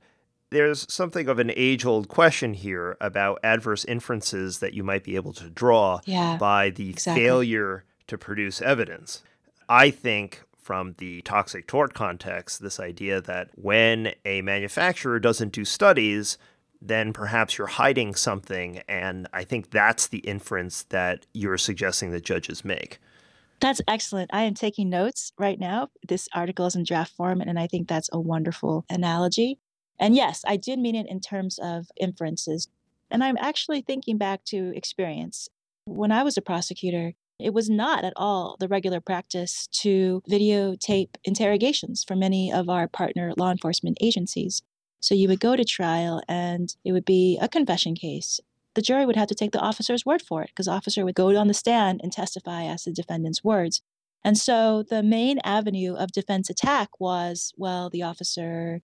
there's 0.50 0.86
something 0.92 1.28
of 1.28 1.38
an 1.38 1.50
age 1.56 1.84
old 1.84 2.08
question 2.08 2.54
here 2.54 2.96
about 3.00 3.40
adverse 3.42 3.84
inferences 3.84 4.58
that 4.58 4.74
you 4.74 4.84
might 4.84 5.04
be 5.04 5.16
able 5.16 5.32
to 5.32 5.50
draw 5.50 6.00
yeah, 6.04 6.36
by 6.36 6.70
the 6.70 6.90
exactly. 6.90 7.24
failure 7.24 7.84
to 8.06 8.18
produce 8.18 8.62
evidence. 8.62 9.22
I 9.68 9.90
think 9.90 10.42
from 10.58 10.94
the 10.98 11.22
toxic 11.22 11.66
tort 11.66 11.92
context, 11.94 12.62
this 12.62 12.80
idea 12.80 13.20
that 13.20 13.50
when 13.54 14.12
a 14.24 14.42
manufacturer 14.42 15.18
doesn't 15.18 15.52
do 15.52 15.64
studies, 15.64 16.38
then 16.80 17.12
perhaps 17.12 17.58
you're 17.58 17.66
hiding 17.66 18.14
something. 18.14 18.82
And 18.88 19.26
I 19.32 19.44
think 19.44 19.70
that's 19.70 20.06
the 20.06 20.18
inference 20.18 20.84
that 20.84 21.26
you're 21.32 21.58
suggesting 21.58 22.12
that 22.12 22.24
judges 22.24 22.64
make. 22.64 22.98
That's 23.60 23.80
excellent. 23.88 24.30
I 24.32 24.42
am 24.42 24.54
taking 24.54 24.90
notes 24.90 25.32
right 25.38 25.58
now. 25.58 25.88
This 26.06 26.28
article 26.34 26.66
is 26.66 26.74
in 26.74 26.84
draft 26.84 27.12
form, 27.12 27.40
and 27.40 27.58
I 27.58 27.66
think 27.66 27.88
that's 27.88 28.10
a 28.12 28.20
wonderful 28.20 28.84
analogy. 28.90 29.58
And 29.98 30.16
yes, 30.16 30.42
I 30.46 30.56
did 30.56 30.78
mean 30.78 30.94
it 30.94 31.06
in 31.08 31.20
terms 31.20 31.58
of 31.62 31.88
inferences. 31.96 32.68
And 33.10 33.22
I'm 33.22 33.36
actually 33.38 33.80
thinking 33.80 34.18
back 34.18 34.44
to 34.46 34.72
experience. 34.76 35.48
When 35.86 36.10
I 36.10 36.22
was 36.22 36.36
a 36.36 36.42
prosecutor, 36.42 37.12
it 37.38 37.52
was 37.52 37.68
not 37.68 38.04
at 38.04 38.12
all 38.16 38.56
the 38.58 38.68
regular 38.68 39.00
practice 39.00 39.66
to 39.82 40.22
videotape 40.28 41.16
interrogations 41.24 42.04
for 42.04 42.16
many 42.16 42.52
of 42.52 42.68
our 42.68 42.88
partner 42.88 43.32
law 43.36 43.50
enforcement 43.50 43.98
agencies. 44.00 44.62
So 45.00 45.14
you 45.14 45.28
would 45.28 45.40
go 45.40 45.56
to 45.56 45.64
trial 45.64 46.22
and 46.28 46.74
it 46.84 46.92
would 46.92 47.04
be 47.04 47.38
a 47.40 47.48
confession 47.48 47.94
case. 47.94 48.40
The 48.74 48.82
jury 48.82 49.06
would 49.06 49.16
have 49.16 49.28
to 49.28 49.34
take 49.34 49.52
the 49.52 49.60
officer's 49.60 50.06
word 50.06 50.22
for 50.22 50.42
it 50.42 50.48
because 50.48 50.66
the 50.66 50.72
officer 50.72 51.04
would 51.04 51.14
go 51.14 51.36
on 51.36 51.48
the 51.48 51.54
stand 51.54 52.00
and 52.02 52.12
testify 52.12 52.64
as 52.64 52.84
the 52.84 52.92
defendant's 52.92 53.44
words. 53.44 53.82
And 54.24 54.38
so 54.38 54.82
the 54.82 55.02
main 55.02 55.38
avenue 55.44 55.94
of 55.94 56.12
defense 56.12 56.48
attack 56.48 56.98
was 56.98 57.52
well, 57.56 57.90
the 57.90 58.02
officer 58.02 58.80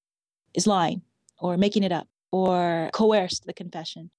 is 0.54 0.66
lying 0.66 1.02
or 1.38 1.57
making 1.57 1.83
it 1.83 1.92
up 1.92 2.09
or 2.33 2.90
coerced 2.92 3.45
the 3.47 3.52
confession. 3.52 4.11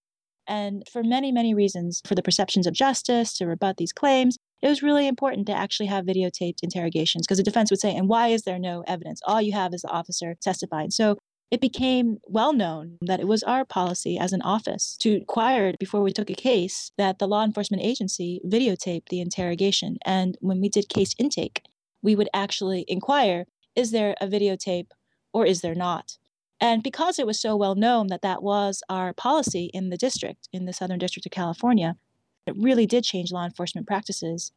And 0.47 0.83
for 0.91 1.03
many, 1.03 1.31
many 1.31 1.53
reasons, 1.53 2.01
for 2.05 2.15
the 2.15 2.23
perceptions 2.23 2.67
of 2.67 2.73
justice, 2.73 3.37
to 3.37 3.45
rebut 3.45 3.77
these 3.77 3.93
claims, 3.93 4.37
it 4.61 4.67
was 4.67 4.83
really 4.83 5.07
important 5.07 5.47
to 5.47 5.53
actually 5.53 5.87
have 5.87 6.05
videotaped 6.05 6.61
interrogations 6.61 7.25
because 7.25 7.37
the 7.37 7.43
defense 7.43 7.71
would 7.71 7.79
say, 7.79 7.95
and 7.95 8.09
why 8.09 8.27
is 8.27 8.43
there 8.43 8.59
no 8.59 8.83
evidence? 8.87 9.21
All 9.25 9.41
you 9.41 9.53
have 9.53 9.73
is 9.73 9.81
the 9.81 9.89
officer 9.89 10.35
testifying. 10.41 10.91
So 10.91 11.17
it 11.51 11.61
became 11.61 12.19
well 12.23 12.53
known 12.53 12.97
that 13.01 13.19
it 13.19 13.27
was 13.27 13.43
our 13.43 13.65
policy 13.65 14.17
as 14.17 14.31
an 14.31 14.41
office 14.41 14.95
to 15.01 15.17
inquire 15.17 15.73
before 15.79 16.01
we 16.01 16.13
took 16.13 16.29
a 16.29 16.35
case 16.35 16.91
that 16.97 17.19
the 17.19 17.27
law 17.27 17.43
enforcement 17.43 17.83
agency 17.83 18.39
videotaped 18.45 19.09
the 19.09 19.19
interrogation. 19.19 19.97
And 20.05 20.37
when 20.39 20.61
we 20.61 20.69
did 20.69 20.87
case 20.89 21.13
intake, 21.19 21.63
we 22.01 22.15
would 22.15 22.29
actually 22.33 22.85
inquire 22.87 23.45
is 23.75 23.91
there 23.91 24.15
a 24.19 24.27
videotape 24.27 24.87
or 25.33 25.45
is 25.45 25.61
there 25.61 25.75
not? 25.75 26.17
And 26.61 26.83
because 26.83 27.17
it 27.17 27.25
was 27.25 27.41
so 27.41 27.55
well 27.55 27.73
known 27.73 28.07
that 28.07 28.21
that 28.21 28.43
was 28.43 28.83
our 28.87 29.13
policy 29.13 29.71
in 29.73 29.89
the 29.89 29.97
district, 29.97 30.47
in 30.53 30.65
the 30.65 30.73
Southern 30.73 30.99
District 30.99 31.25
of 31.25 31.31
California, 31.31 31.97
it 32.45 32.53
really 32.55 32.85
did 32.85 33.03
change 33.03 33.31
law 33.31 33.43
enforcement 33.43 33.87
practices. 33.87 34.51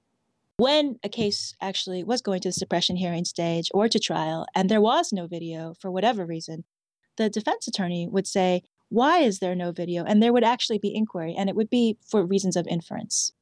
When 0.58 0.98
a 1.02 1.08
case 1.08 1.54
actually 1.62 2.04
was 2.04 2.20
going 2.20 2.42
to 2.42 2.50
the 2.50 2.52
suppression 2.52 2.96
hearing 2.96 3.24
stage 3.24 3.70
or 3.72 3.88
to 3.88 3.98
trial, 3.98 4.46
and 4.54 4.68
there 4.68 4.82
was 4.82 5.12
no 5.12 5.26
video 5.26 5.74
for 5.80 5.90
whatever 5.90 6.26
reason, 6.26 6.64
the 7.16 7.30
defense 7.30 7.66
attorney 7.66 8.06
would 8.06 8.26
say, 8.26 8.62
Why 8.90 9.20
is 9.20 9.38
there 9.38 9.54
no 9.54 9.72
video? 9.72 10.04
And 10.04 10.22
there 10.22 10.32
would 10.32 10.44
actually 10.44 10.78
be 10.78 10.94
inquiry, 10.94 11.34
and 11.36 11.48
it 11.48 11.56
would 11.56 11.70
be 11.70 11.96
for 12.06 12.24
reasons 12.24 12.54
of 12.54 12.66
inference. 12.66 13.32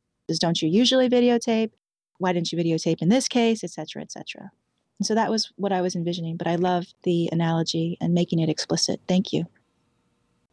Don't 0.40 0.62
you 0.62 0.69
usually 0.69 1.11
videotape? 1.11 1.73
Why 2.19 2.33
didn't 2.33 2.52
you 2.52 2.59
videotape 2.59 3.02
in 3.02 3.09
this 3.09 3.28
case, 3.28 3.64
et 3.64 3.71
cetera, 3.71 4.02
et 4.02 4.12
cetera. 4.12 4.52
And 5.02 5.06
so 5.09 5.16
that 5.16 5.32
was 5.32 5.50
what 5.56 5.73
I 5.73 5.80
was 5.80 5.97
envisioning, 5.97 6.37
but 6.37 6.47
I 6.47 6.54
love 6.54 6.87
the 7.02 7.28
analogy 7.32 7.99
and 8.00 8.14
making 8.14 8.38
it 8.38 8.49
explicit. 8.49 9.00
Thank 9.09 9.32
you. 9.32 9.47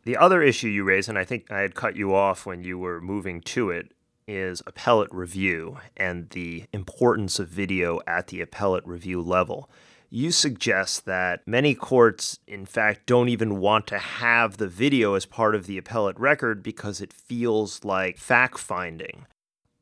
The 0.06 0.18
other 0.18 0.42
issue 0.42 0.70
you 0.70 0.84
raised, 0.84 1.08
and 1.08 1.20
I 1.20 1.24
think 1.24 1.52
I 1.52 1.60
had 1.60 1.76
cut 1.76 1.96
you 1.96 2.16
off 2.16 2.48
when 2.48 2.64
you 2.64 2.80
were 2.80 3.00
moving 3.00 3.42
to 3.42 3.70
it, 3.70 3.92
is 4.28 4.64
appellate 4.66 5.14
review 5.14 5.78
and 5.96 6.32
the 6.32 6.66
importance 6.74 7.38
of 7.38 7.48
video 7.48 8.00
at 8.08 8.30
the 8.30 8.42
appellate 8.42 8.88
review 8.88 9.22
level. 9.22 9.70
You 10.10 10.32
suggest 10.32 11.06
that 11.06 11.48
many 11.48 11.76
courts, 11.76 12.40
in 12.48 12.66
fact, 12.66 13.06
don't 13.06 13.30
even 13.30 13.60
want 13.60 13.86
to 13.86 14.00
have 14.00 14.58
the 14.58 14.68
video 14.68 15.14
as 15.14 15.28
part 15.28 15.54
of 15.54 15.68
the 15.68 15.78
appellate 15.78 16.20
record 16.20 16.64
because 16.64 17.02
it 17.02 17.14
feels 17.14 17.86
like 17.86 18.18
fact 18.18 18.58
finding. 18.58 19.28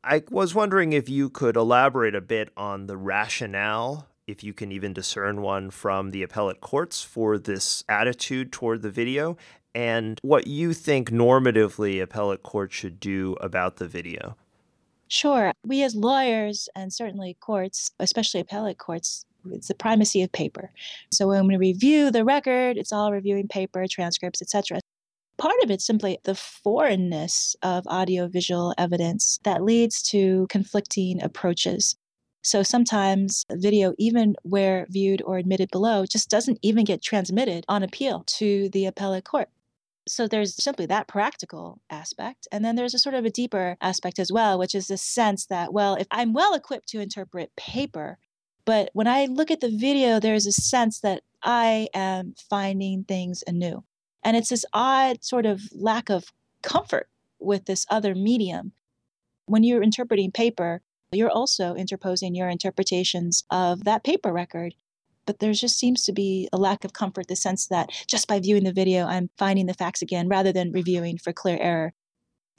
I 0.03 0.24
was 0.29 0.53
wondering 0.53 0.91
if 0.91 1.07
you 1.07 1.29
could 1.29 1.55
elaborate 1.55 2.15
a 2.15 2.19
bit 2.19 2.50
on 2.57 2.88
the 2.88 2.97
rationale 2.97 4.09
if 4.27 4.43
you 4.43 4.53
can 4.53 4.72
even 4.72 4.93
discern 4.93 5.41
one 5.41 5.72
from 5.72 6.12
the 6.12 6.22
appellate 6.22 6.62
courts 6.62 7.01
for 7.01 7.38
this 7.38 7.84
attitude 7.89 8.51
toward 8.51 8.81
the 8.81 8.91
video, 8.91 9.38
and 9.74 10.19
what 10.22 10.48
you 10.48 10.74
think 10.74 11.10
normatively 11.10 12.01
appellate 12.01 12.43
courts 12.43 12.75
should 12.75 13.00
do 13.00 13.34
about 13.39 13.77
the 13.77 13.88
video. 13.88 14.36
Sure. 15.07 15.53
We 15.63 15.84
as 15.84 15.96
lawyers 15.96 16.67
and 16.75 16.91
certainly 16.91 17.38
courts, 17.39 17.91
especially 18.00 18.41
appellate 18.41 18.77
courts, 18.77 19.25
it's 19.50 19.69
the 19.69 19.75
primacy 19.75 20.22
of 20.22 20.31
paper. 20.34 20.72
So 21.12 21.29
when 21.29 21.48
we 21.48 21.55
review 21.55 22.12
the 22.12 22.25
record, 22.25 22.77
it's 22.77 22.91
all 22.91 23.13
reviewing 23.13 23.48
paper, 23.48 23.86
transcripts, 23.89 24.41
etc. 24.41 24.81
Part 25.38 25.55
of 25.63 25.72
it's 25.72 25.86
simply 25.86 26.17
the 26.24 26.36
foreignness 26.36 27.55
of 27.62 27.86
audiovisual 27.88 28.74
evidence 28.77 29.39
that 29.43 29.63
leads 29.63 30.01
to 30.10 30.48
conflicting 30.50 31.22
approaches. 31.22 31.96
So 32.48 32.63
sometimes 32.63 33.44
video, 33.51 33.94
even 33.98 34.38
where 34.44 34.88
viewed 34.89 35.22
or 35.25 35.38
admitted 35.38 35.70
below, 35.70 36.06
just 36.06 36.30
doesn't 36.30 36.60
even 36.62 36.86
get 36.86 37.01
transmitted 37.01 37.66
on 37.68 37.84
appeal 37.84 38.24
to 38.38 38.70
the 38.70 38.86
appellate 38.86 39.25
court. 39.25 39.50
So 40.08 40.30
there's 40.30 40.56
simply 40.56 40.86
that 40.86 41.10
practical 41.10 41.82
aspect. 41.89 42.48
And 42.50 42.63
then 42.63 42.77
there's 42.77 42.94
a 42.94 43.00
sort 43.00 43.16
of 43.16 43.25
a 43.25 43.30
deeper 43.30 43.75
aspect 43.82 44.18
as 44.18 44.32
well, 44.32 44.58
which 44.58 44.74
is 44.75 44.88
the 44.88 44.96
sense 44.96 45.48
that, 45.48 45.74
well, 45.74 45.96
if 45.96 46.08
I'm 46.10 46.32
well 46.32 46.54
equipped 46.54 46.88
to 46.89 47.01
interpret 47.01 47.54
paper, 47.58 48.18
but 48.63 48.92
when 48.94 49.08
I 49.08 49.25
look 49.25 49.51
at 49.51 49.60
the 49.60 49.77
video, 49.77 50.18
there's 50.18 50.48
a 50.48 50.54
sense 50.54 51.01
that 51.01 51.24
I 51.44 51.89
am 51.94 52.34
finding 52.50 53.04
things 53.04 53.44
anew. 53.46 53.84
And 54.24 54.38
it's 54.38 54.51
this 54.51 54.63
odd 54.72 55.22
sort 55.22 55.46
of 55.46 55.63
lack 55.74 56.10
of 56.10 56.32
comfort 56.63 57.10
with 57.39 57.66
this 57.66 57.86
other 57.89 58.16
medium. 58.16 58.72
When 59.48 59.63
you're 59.63 59.84
interpreting 59.84 60.32
paper, 60.32 60.82
you're 61.11 61.29
also 61.29 61.75
interposing 61.75 62.35
your 62.35 62.49
interpretations 62.49 63.43
of 63.49 63.85
that 63.85 64.03
paper 64.03 64.33
record. 64.33 64.75
But 65.25 65.39
there 65.39 65.51
just 65.53 65.77
seems 65.77 66.05
to 66.05 66.13
be 66.13 66.47
a 66.53 66.57
lack 66.57 66.83
of 66.85 66.93
comfort, 66.93 67.27
the 67.27 67.35
sense 67.35 67.67
that 67.67 67.89
just 68.07 68.27
by 68.27 68.39
viewing 68.39 68.63
the 68.63 68.71
video, 68.71 69.05
I'm 69.05 69.29
finding 69.37 69.65
the 69.65 69.73
facts 69.73 70.01
again 70.01 70.29
rather 70.29 70.53
than 70.53 70.71
reviewing 70.71 71.17
for 71.17 71.33
clear 71.33 71.57
error. 71.59 71.93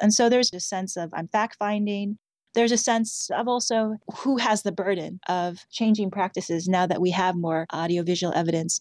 And 0.01 0.13
so 0.13 0.29
there's 0.29 0.53
a 0.53 0.61
sense 0.61 0.97
of 0.97 1.11
I'm 1.15 1.29
fact 1.29 1.57
finding. 1.59 2.19
There's 2.55 2.73
a 2.73 2.79
sense 2.79 3.31
of 3.31 3.49
also 3.49 3.97
who 4.19 4.37
has 4.39 4.63
the 4.63 4.73
burden 4.73 5.21
of 5.29 5.67
changing 5.71 6.11
practices 6.11 6.69
now 6.69 6.87
that 6.87 7.01
we 7.01 7.11
have 7.11 7.37
more 7.37 7.67
audiovisual 7.73 8.35
evidence. 8.35 8.81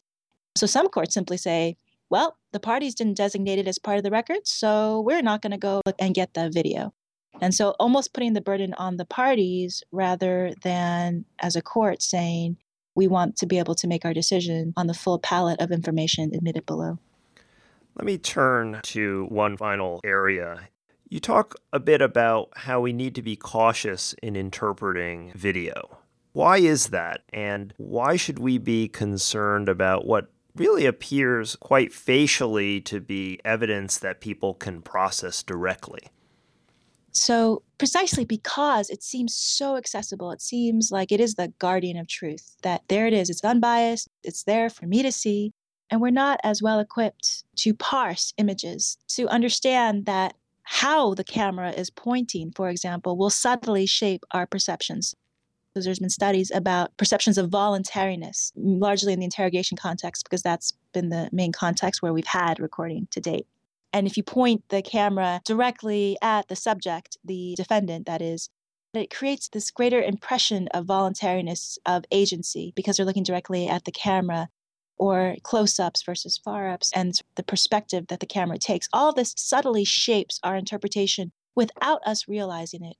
So 0.55 0.65
some 0.65 0.88
courts 0.88 1.13
simply 1.13 1.38
say, 1.38 1.77
well, 2.09 2.38
the 2.51 2.59
parties 2.59 2.95
didn't 2.95 3.17
designate 3.17 3.59
it 3.59 3.67
as 3.67 3.77
part 3.77 3.97
of 3.97 4.03
the 4.03 4.12
record, 4.12 4.47
so 4.47 5.01
we're 5.05 5.21
not 5.21 5.41
going 5.41 5.51
to 5.51 5.57
go 5.57 5.81
and 6.00 6.15
get 6.15 6.33
the 6.33 6.50
video. 6.50 6.93
And 7.41 7.53
so 7.53 7.75
almost 7.79 8.13
putting 8.13 8.34
the 8.34 8.41
burden 8.41 8.74
on 8.75 8.98
the 8.98 9.05
parties 9.05 9.84
rather 9.91 10.53
than 10.63 11.25
as 11.39 11.55
a 11.55 11.62
court 11.62 12.01
saying, 12.01 12.57
we 12.96 13.07
want 13.07 13.36
to 13.38 13.46
be 13.46 13.60
able 13.60 13.75
to 13.75 13.88
make 13.88 14.05
our 14.05 14.13
decision 14.13 14.74
on 14.75 14.88
the 14.88 14.93
full 14.93 15.19
palette 15.19 15.62
of 15.62 15.72
information 15.72 16.34
admitted 16.34 16.65
below. 16.65 16.98
Let 17.96 18.05
me 18.05 18.17
turn 18.17 18.79
to 18.84 19.25
one 19.29 19.55
final 19.55 20.01
area. 20.03 20.69
You 21.10 21.19
talk 21.19 21.55
a 21.72 21.79
bit 21.79 22.01
about 22.01 22.50
how 22.55 22.81
we 22.81 22.93
need 22.93 23.15
to 23.15 23.22
be 23.22 23.36
cautious 23.36 24.13
in 24.22 24.36
interpreting 24.36 25.31
video. 25.36 26.00
Why 26.34 26.57
is 26.57 26.88
that? 26.88 27.22
And 27.31 27.74
why 27.77 28.15
should 28.15 28.39
we 28.39 28.57
be 28.57 28.88
concerned 28.88 29.69
about 29.69 30.05
what 30.05 30.29
really 30.60 30.86
appears 30.86 31.55
quite 31.55 31.93
facially 31.93 32.81
to 32.81 33.00
be 33.00 33.39
evidence 33.46 33.98
that 34.00 34.22
people 34.22 34.53
can 34.53 34.81
process 34.81 35.43
directly. 35.43 36.10
So, 37.19 37.63
precisely 37.79 38.25
because 38.25 38.91
it 38.91 39.01
seems 39.01 39.33
so 39.33 39.75
accessible, 39.75 40.31
it 40.31 40.41
seems 40.41 40.91
like 40.91 41.12
it 41.12 41.19
is 41.19 41.33
the 41.33 41.51
guardian 41.57 41.97
of 41.97 42.07
truth, 42.07 42.55
that 42.62 42.83
there 42.89 43.07
it 43.07 43.13
is, 43.13 43.31
it's 43.31 43.43
unbiased, 43.43 44.07
it's 44.24 44.43
there 44.43 44.69
for 44.69 44.86
me 44.86 45.01
to 45.01 45.12
see. 45.12 45.51
And 45.89 46.00
we're 46.00 46.12
not 46.12 46.39
as 46.43 46.62
well 46.62 46.79
equipped 46.79 47.43
to 47.57 47.74
parse 47.74 48.33
images, 48.38 48.97
to 49.09 49.27
understand 49.29 50.05
that 50.05 50.36
how 50.62 51.15
the 51.15 51.24
camera 51.24 51.71
is 51.71 51.89
pointing, 51.89 52.51
for 52.51 52.69
example, 52.69 53.17
will 53.17 53.31
subtly 53.31 53.88
shape 53.88 54.24
our 54.31 54.45
perceptions 54.45 55.15
because 55.74 55.86
there's 55.86 56.00
been 56.00 56.09
studies 56.09 56.51
about 56.53 56.95
perceptions 56.97 57.38
of 57.39 57.50
voluntariness, 57.50 58.51
largely 58.55 59.13
in 59.13 59.19
the 59.19 59.25
interrogation 59.25 59.77
context, 59.77 60.24
because 60.24 60.43
that's 60.43 60.74
been 60.93 61.09
the 61.09 61.29
main 61.31 61.51
context 61.51 62.01
where 62.01 62.13
we've 62.13 62.27
had 62.27 62.59
recording 62.59 63.07
to 63.12 63.19
date. 63.19 63.47
And 63.98 64.06
if 64.06 64.16
you 64.16 64.22
point 64.22 64.62
the 64.70 64.84
camera 64.84 65.42
directly 65.44 66.18
at 66.22 66.50
the 66.50 66.56
subject, 66.56 67.18
the 67.25 67.56
defendant, 67.58 68.06
that 68.06 68.22
is, 68.22 68.48
it 68.94 69.10
creates 69.10 69.50
this 69.50 69.72
greater 69.72 70.00
impression 70.00 70.68
of 70.68 70.86
voluntariness, 70.86 71.80
of 71.84 72.06
agency, 72.12 72.74
because 72.76 72.98
they're 72.98 73.08
looking 73.08 73.24
directly 73.24 73.67
at 73.67 73.86
the 73.86 73.91
camera 73.91 74.50
or 75.00 75.38
close 75.41 75.80
ups 75.80 76.04
versus 76.04 76.38
far 76.38 76.69
ups 76.69 76.91
and 76.93 77.21
the 77.38 77.41
perspective 77.41 78.06
that 78.10 78.19
the 78.19 78.28
camera 78.28 78.60
takes. 78.60 78.88
All 78.93 79.13
this 79.13 79.34
subtly 79.36 79.84
shapes 79.84 80.39
our 80.43 80.56
interpretation 80.56 81.32
without 81.56 82.02
us 82.06 82.28
realizing 82.28 82.86
it. 82.86 82.98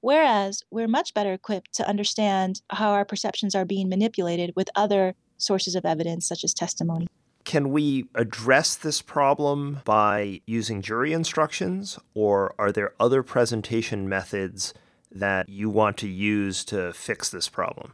Whereas 0.00 0.64
we're 0.68 0.88
much 0.88 1.14
better 1.14 1.32
equipped 1.32 1.74
to 1.74 1.88
understand 1.88 2.60
how 2.70 2.90
our 2.90 3.04
perceptions 3.04 3.54
are 3.54 3.64
being 3.64 3.88
manipulated 3.88 4.52
with 4.56 4.68
other 4.74 5.14
sources 5.36 5.76
of 5.76 5.84
evidence, 5.84 6.26
such 6.26 6.42
as 6.42 6.52
testimony. 6.52 7.06
Can 7.44 7.70
we 7.70 8.06
address 8.14 8.74
this 8.74 9.02
problem 9.02 9.80
by 9.84 10.40
using 10.46 10.80
jury 10.80 11.12
instructions, 11.12 11.98
or 12.14 12.54
are 12.58 12.72
there 12.72 12.94
other 12.98 13.22
presentation 13.22 14.08
methods 14.08 14.72
that 15.12 15.48
you 15.48 15.68
want 15.68 15.96
to 15.98 16.08
use 16.08 16.64
to 16.64 16.92
fix 16.92 17.28
this 17.28 17.48
problem? 17.48 17.92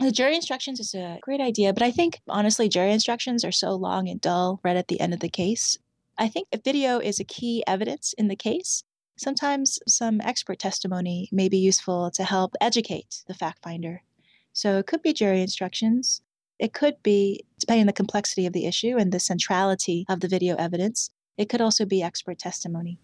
The 0.00 0.12
jury 0.12 0.36
instructions 0.36 0.78
is 0.78 0.94
a 0.94 1.18
great 1.20 1.40
idea, 1.40 1.72
but 1.72 1.82
I 1.82 1.90
think 1.90 2.20
honestly, 2.28 2.68
jury 2.68 2.92
instructions 2.92 3.44
are 3.44 3.52
so 3.52 3.72
long 3.72 4.08
and 4.08 4.20
dull 4.20 4.60
right 4.62 4.76
at 4.76 4.86
the 4.86 5.00
end 5.00 5.12
of 5.12 5.20
the 5.20 5.28
case. 5.28 5.76
I 6.16 6.28
think 6.28 6.46
if 6.52 6.62
video 6.62 7.00
is 7.00 7.18
a 7.18 7.24
key 7.24 7.64
evidence 7.66 8.12
in 8.12 8.28
the 8.28 8.36
case, 8.36 8.84
sometimes 9.16 9.80
some 9.88 10.20
expert 10.20 10.60
testimony 10.60 11.28
may 11.32 11.48
be 11.48 11.58
useful 11.58 12.12
to 12.12 12.22
help 12.22 12.54
educate 12.60 13.24
the 13.26 13.34
fact 13.34 13.62
finder. 13.62 14.02
So 14.52 14.78
it 14.78 14.86
could 14.86 15.02
be 15.02 15.12
jury 15.12 15.42
instructions. 15.42 16.22
It 16.58 16.72
could 16.72 17.02
be, 17.02 17.44
depending 17.58 17.82
on 17.82 17.86
the 17.86 17.92
complexity 17.92 18.46
of 18.46 18.52
the 18.52 18.66
issue 18.66 18.96
and 18.98 19.12
the 19.12 19.20
centrality 19.20 20.04
of 20.08 20.20
the 20.20 20.28
video 20.28 20.56
evidence, 20.56 21.10
it 21.36 21.48
could 21.48 21.60
also 21.60 21.84
be 21.84 22.02
expert 22.02 22.38
testimony. 22.38 22.98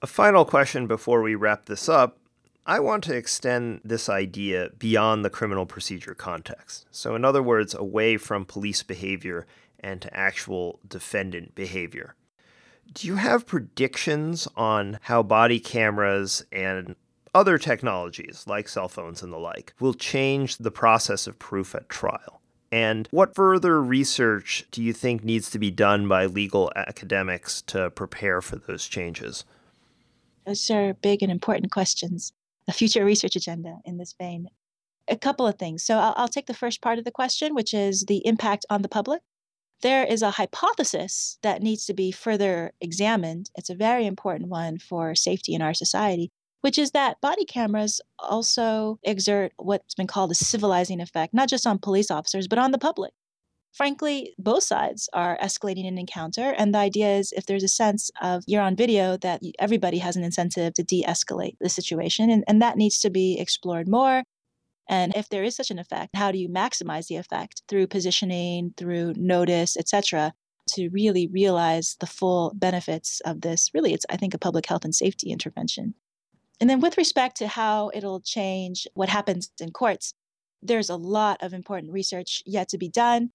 A 0.00 0.06
final 0.06 0.44
question 0.44 0.86
before 0.86 1.22
we 1.22 1.34
wrap 1.34 1.66
this 1.66 1.88
up. 1.88 2.18
I 2.64 2.80
want 2.80 3.04
to 3.04 3.14
extend 3.14 3.80
this 3.84 4.08
idea 4.08 4.70
beyond 4.78 5.24
the 5.24 5.30
criminal 5.30 5.66
procedure 5.66 6.14
context. 6.14 6.86
So, 6.90 7.14
in 7.16 7.24
other 7.24 7.42
words, 7.42 7.74
away 7.74 8.16
from 8.16 8.44
police 8.44 8.82
behavior 8.82 9.46
and 9.80 10.00
to 10.00 10.16
actual 10.16 10.78
defendant 10.86 11.54
behavior. 11.54 12.14
Do 12.92 13.06
you 13.06 13.16
have 13.16 13.46
predictions 13.46 14.46
on 14.56 14.98
how 15.02 15.22
body 15.22 15.58
cameras 15.58 16.44
and 16.52 16.94
other 17.34 17.58
technologies, 17.58 18.44
like 18.46 18.68
cell 18.68 18.88
phones 18.88 19.22
and 19.22 19.32
the 19.32 19.38
like, 19.38 19.74
will 19.80 19.94
change 19.94 20.58
the 20.58 20.70
process 20.70 21.26
of 21.26 21.38
proof 21.38 21.74
at 21.74 21.88
trial? 21.88 22.41
And 22.72 23.06
what 23.10 23.34
further 23.34 23.82
research 23.82 24.64
do 24.70 24.82
you 24.82 24.92
think 24.94 25.22
needs 25.22 25.50
to 25.50 25.58
be 25.58 25.70
done 25.70 26.08
by 26.08 26.26
legal 26.26 26.72
academics 26.74 27.62
to 27.62 27.90
prepare 27.90 28.40
for 28.40 28.56
those 28.56 28.88
changes? 28.88 29.44
Those 30.46 30.70
are 30.70 30.94
big 30.94 31.22
and 31.22 31.30
important 31.30 31.70
questions. 31.70 32.32
A 32.66 32.72
future 32.72 33.04
research 33.04 33.36
agenda 33.36 33.78
in 33.84 33.98
this 33.98 34.14
vein. 34.18 34.48
A 35.06 35.16
couple 35.16 35.46
of 35.46 35.58
things. 35.58 35.84
So 35.84 35.98
I'll, 35.98 36.14
I'll 36.16 36.28
take 36.28 36.46
the 36.46 36.54
first 36.54 36.80
part 36.80 36.98
of 36.98 37.04
the 37.04 37.10
question, 37.10 37.54
which 37.54 37.74
is 37.74 38.06
the 38.08 38.26
impact 38.26 38.64
on 38.70 38.82
the 38.82 38.88
public 38.88 39.20
there 39.82 40.04
is 40.04 40.22
a 40.22 40.30
hypothesis 40.30 41.38
that 41.42 41.62
needs 41.62 41.84
to 41.86 41.94
be 41.94 42.12
further 42.12 42.72
examined. 42.80 43.50
It's 43.56 43.68
a 43.68 43.74
very 43.74 44.06
important 44.06 44.48
one 44.48 44.78
for 44.78 45.14
safety 45.14 45.54
in 45.54 45.62
our 45.62 45.74
society, 45.74 46.30
which 46.62 46.78
is 46.78 46.92
that 46.92 47.20
body 47.20 47.44
cameras 47.44 48.00
also 48.18 48.98
exert 49.02 49.52
what's 49.56 49.94
been 49.94 50.06
called 50.06 50.30
a 50.30 50.34
civilizing 50.34 51.00
effect, 51.00 51.34
not 51.34 51.48
just 51.48 51.66
on 51.66 51.78
police 51.78 52.10
officers, 52.10 52.48
but 52.48 52.58
on 52.58 52.72
the 52.72 52.78
public. 52.78 53.12
Frankly, 53.72 54.34
both 54.38 54.62
sides 54.62 55.08
are 55.14 55.38
escalating 55.38 55.88
an 55.88 55.98
encounter. 55.98 56.54
And 56.58 56.74
the 56.74 56.78
idea 56.78 57.16
is 57.16 57.32
if 57.32 57.46
there's 57.46 57.64
a 57.64 57.68
sense 57.68 58.10
of 58.20 58.44
you're 58.46 58.62
on 58.62 58.76
video, 58.76 59.16
that 59.18 59.42
everybody 59.58 59.98
has 59.98 60.14
an 60.14 60.24
incentive 60.24 60.74
to 60.74 60.82
de 60.82 61.04
escalate 61.04 61.56
the 61.60 61.70
situation. 61.70 62.30
And, 62.30 62.44
and 62.46 62.60
that 62.60 62.76
needs 62.76 63.00
to 63.00 63.10
be 63.10 63.38
explored 63.40 63.88
more. 63.88 64.24
And 64.88 65.16
if 65.16 65.30
there 65.30 65.42
is 65.42 65.56
such 65.56 65.70
an 65.70 65.78
effect, 65.78 66.14
how 66.14 66.32
do 66.32 66.38
you 66.38 66.48
maximize 66.48 67.06
the 67.06 67.16
effect 67.16 67.62
through 67.66 67.86
positioning, 67.86 68.74
through 68.76 69.14
notice, 69.16 69.76
etc., 69.76 70.34
to 70.74 70.88
really 70.90 71.26
realize 71.26 71.96
the 71.98 72.06
full 72.06 72.52
benefits 72.54 73.20
of 73.24 73.40
this? 73.40 73.70
Really, 73.72 73.94
it's, 73.94 74.04
I 74.10 74.16
think, 74.16 74.34
a 74.34 74.38
public 74.38 74.66
health 74.66 74.84
and 74.84 74.94
safety 74.94 75.30
intervention. 75.30 75.94
And 76.62 76.70
then 76.70 76.78
with 76.78 76.96
respect 76.96 77.38
to 77.38 77.48
how 77.48 77.90
it'll 77.92 78.20
change 78.20 78.86
what 78.94 79.08
happens 79.08 79.50
in 79.60 79.72
courts, 79.72 80.14
there's 80.62 80.90
a 80.90 80.94
lot 80.94 81.42
of 81.42 81.52
important 81.52 81.92
research 81.92 82.40
yet 82.46 82.68
to 82.68 82.78
be 82.78 82.88
done. 82.88 83.32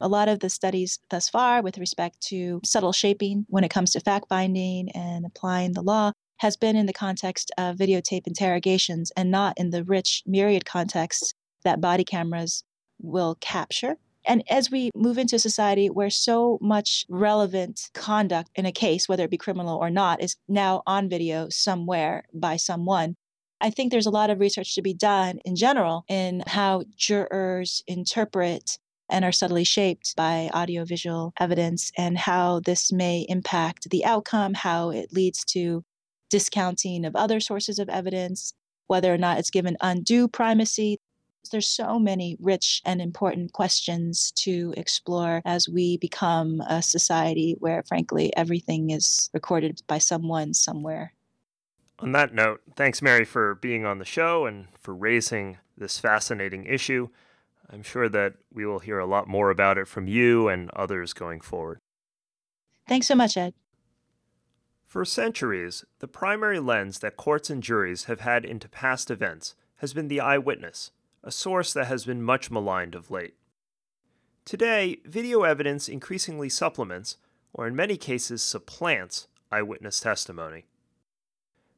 A 0.00 0.08
lot 0.08 0.26
of 0.26 0.40
the 0.40 0.50
studies 0.50 0.98
thus 1.08 1.28
far 1.28 1.62
with 1.62 1.78
respect 1.78 2.20
to 2.30 2.60
subtle 2.64 2.92
shaping 2.92 3.46
when 3.48 3.62
it 3.62 3.70
comes 3.70 3.92
to 3.92 4.00
fact 4.00 4.26
finding 4.28 4.90
and 4.90 5.24
applying 5.24 5.74
the 5.74 5.82
law 5.82 6.10
has 6.38 6.56
been 6.56 6.74
in 6.74 6.86
the 6.86 6.92
context 6.92 7.52
of 7.56 7.76
videotape 7.76 8.26
interrogations 8.26 9.12
and 9.16 9.30
not 9.30 9.56
in 9.56 9.70
the 9.70 9.84
rich 9.84 10.24
myriad 10.26 10.64
context 10.64 11.32
that 11.62 11.80
body 11.80 12.02
cameras 12.02 12.64
will 13.00 13.36
capture. 13.40 13.98
And 14.26 14.42
as 14.50 14.70
we 14.70 14.90
move 14.94 15.18
into 15.18 15.36
a 15.36 15.40
society 15.40 15.90
where 15.90 16.10
so 16.10 16.58
much 16.60 17.04
relevant 17.08 17.90
conduct 17.94 18.50
in 18.54 18.66
a 18.66 18.72
case, 18.72 19.08
whether 19.08 19.24
it 19.24 19.30
be 19.30 19.36
criminal 19.36 19.76
or 19.76 19.90
not, 19.90 20.22
is 20.22 20.36
now 20.48 20.82
on 20.86 21.08
video 21.08 21.48
somewhere 21.50 22.24
by 22.32 22.56
someone, 22.56 23.16
I 23.60 23.70
think 23.70 23.90
there's 23.90 24.06
a 24.06 24.10
lot 24.10 24.30
of 24.30 24.40
research 24.40 24.74
to 24.74 24.82
be 24.82 24.94
done 24.94 25.38
in 25.44 25.56
general 25.56 26.04
in 26.08 26.42
how 26.46 26.84
jurors 26.96 27.82
interpret 27.86 28.78
and 29.10 29.24
are 29.24 29.32
subtly 29.32 29.64
shaped 29.64 30.16
by 30.16 30.50
audiovisual 30.54 31.32
evidence 31.38 31.92
and 31.96 32.16
how 32.16 32.60
this 32.60 32.92
may 32.92 33.26
impact 33.28 33.90
the 33.90 34.04
outcome, 34.04 34.54
how 34.54 34.90
it 34.90 35.12
leads 35.12 35.44
to 35.44 35.84
discounting 36.30 37.04
of 37.04 37.14
other 37.14 37.40
sources 37.40 37.78
of 37.78 37.88
evidence, 37.88 38.54
whether 38.86 39.12
or 39.12 39.18
not 39.18 39.38
it's 39.38 39.50
given 39.50 39.76
undue 39.80 40.26
primacy. 40.28 40.98
There's 41.50 41.68
so 41.68 41.98
many 41.98 42.36
rich 42.40 42.82
and 42.84 43.00
important 43.00 43.52
questions 43.52 44.32
to 44.36 44.74
explore 44.76 45.42
as 45.44 45.68
we 45.68 45.98
become 45.98 46.60
a 46.62 46.82
society 46.82 47.56
where, 47.58 47.82
frankly, 47.82 48.34
everything 48.36 48.90
is 48.90 49.30
recorded 49.32 49.82
by 49.86 49.98
someone 49.98 50.54
somewhere. 50.54 51.12
On 52.00 52.12
that 52.12 52.34
note, 52.34 52.60
thanks, 52.74 53.00
Mary, 53.00 53.24
for 53.24 53.54
being 53.54 53.86
on 53.86 53.98
the 53.98 54.04
show 54.04 54.46
and 54.46 54.66
for 54.78 54.94
raising 54.94 55.58
this 55.76 55.98
fascinating 55.98 56.64
issue. 56.64 57.08
I'm 57.70 57.82
sure 57.82 58.08
that 58.08 58.34
we 58.52 58.66
will 58.66 58.80
hear 58.80 58.98
a 58.98 59.06
lot 59.06 59.28
more 59.28 59.50
about 59.50 59.78
it 59.78 59.88
from 59.88 60.06
you 60.06 60.48
and 60.48 60.70
others 60.70 61.12
going 61.12 61.40
forward. 61.40 61.78
Thanks 62.86 63.06
so 63.06 63.14
much, 63.14 63.36
Ed. 63.36 63.54
For 64.86 65.04
centuries, 65.04 65.84
the 65.98 66.06
primary 66.06 66.60
lens 66.60 67.00
that 67.00 67.16
courts 67.16 67.50
and 67.50 67.62
juries 67.62 68.04
have 68.04 68.20
had 68.20 68.44
into 68.44 68.68
past 68.68 69.10
events 69.10 69.54
has 69.76 69.92
been 69.92 70.08
the 70.08 70.20
eyewitness, 70.20 70.92
a 71.24 71.30
source 71.30 71.72
that 71.72 71.86
has 71.86 72.04
been 72.04 72.22
much 72.22 72.50
maligned 72.50 72.94
of 72.94 73.10
late. 73.10 73.34
Today, 74.44 74.98
video 75.06 75.42
evidence 75.42 75.88
increasingly 75.88 76.50
supplements, 76.50 77.16
or 77.54 77.66
in 77.66 77.74
many 77.74 77.96
cases 77.96 78.42
supplants, 78.42 79.26
eyewitness 79.50 80.00
testimony. 80.00 80.66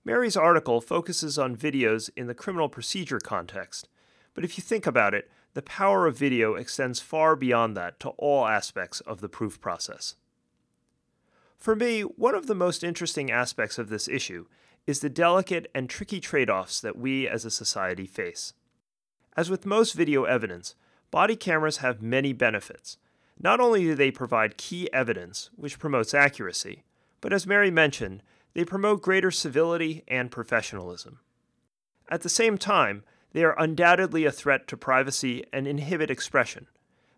Mary's 0.04 0.36
article 0.36 0.80
focuses 0.80 1.38
on 1.38 1.56
videos 1.56 2.10
in 2.16 2.26
the 2.26 2.34
criminal 2.34 2.68
procedure 2.68 3.20
context, 3.20 3.88
but 4.34 4.44
if 4.44 4.58
you 4.58 4.62
think 4.62 4.84
about 4.84 5.14
it, 5.14 5.30
the 5.54 5.62
power 5.62 6.06
of 6.06 6.18
video 6.18 6.54
extends 6.54 7.00
far 7.00 7.36
beyond 7.36 7.76
that 7.76 8.00
to 8.00 8.10
all 8.10 8.46
aspects 8.46 9.00
of 9.02 9.20
the 9.20 9.28
proof 9.28 9.60
process. 9.60 10.16
For 11.56 11.76
me, 11.76 12.02
one 12.02 12.34
of 12.34 12.46
the 12.46 12.54
most 12.54 12.82
interesting 12.82 13.30
aspects 13.30 13.78
of 13.78 13.88
this 13.88 14.08
issue 14.08 14.46
is 14.86 15.00
the 15.00 15.08
delicate 15.08 15.70
and 15.74 15.88
tricky 15.88 16.20
trade 16.20 16.50
offs 16.50 16.80
that 16.80 16.98
we 16.98 17.28
as 17.28 17.44
a 17.44 17.50
society 17.50 18.06
face. 18.06 18.52
As 19.36 19.50
with 19.50 19.66
most 19.66 19.92
video 19.92 20.24
evidence, 20.24 20.74
body 21.10 21.36
cameras 21.36 21.78
have 21.78 22.00
many 22.00 22.32
benefits. 22.32 22.96
Not 23.38 23.60
only 23.60 23.82
do 23.82 23.94
they 23.94 24.10
provide 24.10 24.56
key 24.56 24.90
evidence, 24.92 25.50
which 25.56 25.78
promotes 25.78 26.14
accuracy, 26.14 26.84
but 27.20 27.32
as 27.34 27.46
Mary 27.46 27.70
mentioned, 27.70 28.22
they 28.54 28.64
promote 28.64 29.02
greater 29.02 29.30
civility 29.30 30.02
and 30.08 30.30
professionalism. 30.30 31.20
At 32.08 32.22
the 32.22 32.30
same 32.30 32.56
time, 32.56 33.04
they 33.32 33.44
are 33.44 33.60
undoubtedly 33.60 34.24
a 34.24 34.32
threat 34.32 34.66
to 34.68 34.76
privacy 34.78 35.44
and 35.52 35.66
inhibit 35.66 36.10
expression, 36.10 36.66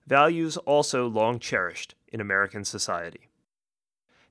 values 0.09 0.57
also 0.57 1.07
long 1.07 1.39
cherished 1.39 1.95
in 2.09 2.21
American 2.21 2.65
society. 2.65 3.29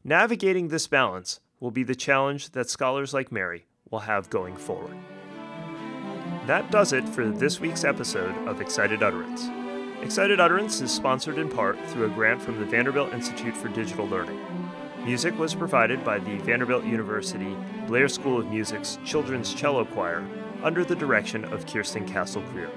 Navigating 0.04 0.67
this 0.67 0.88
balance 0.88 1.39
will 1.62 1.71
be 1.71 1.84
the 1.84 1.95
challenge 1.95 2.50
that 2.50 2.69
scholars 2.69 3.13
like 3.13 3.32
Mary 3.32 3.65
will 3.89 4.00
have 4.00 4.30
going 4.30 4.58
forward. 4.58 4.97
That 6.47 6.71
does 6.71 6.93
it 6.93 7.10
for 7.10 7.27
this 7.27 7.60
week's 7.60 7.83
episode 7.83 8.33
of 8.47 8.62
Excited 8.62 9.03
Utterance. 9.03 9.49
Excited 10.01 10.39
Utterance 10.39 10.79
is 10.79 10.89
sponsored 10.89 11.39
in 11.39 11.49
part 11.49 11.77
through 11.88 12.05
a 12.05 12.10
grant 12.10 12.41
from 12.41 12.57
the 12.57 12.65
Vanderbilt 12.65 13.12
Institute 13.12 13.57
for 13.57 13.67
Digital 13.67 14.07
Learning. 14.07 14.39
Music 15.03 15.38
was 15.38 15.53
provided 15.53 16.05
by 16.05 16.19
the 16.19 16.38
Vanderbilt 16.38 16.86
University 16.86 17.53
Blair 17.86 18.07
School 18.07 18.39
of 18.39 18.49
Music's 18.49 18.97
Children's 19.03 19.53
Cello 19.53 19.83
Choir 19.83 20.25
under 20.63 20.86
the 20.86 20.95
direction 20.95 21.43
of 21.43 21.67
Kirsten 21.67 22.07
Castle 22.07 22.43
Greer. 22.53 22.71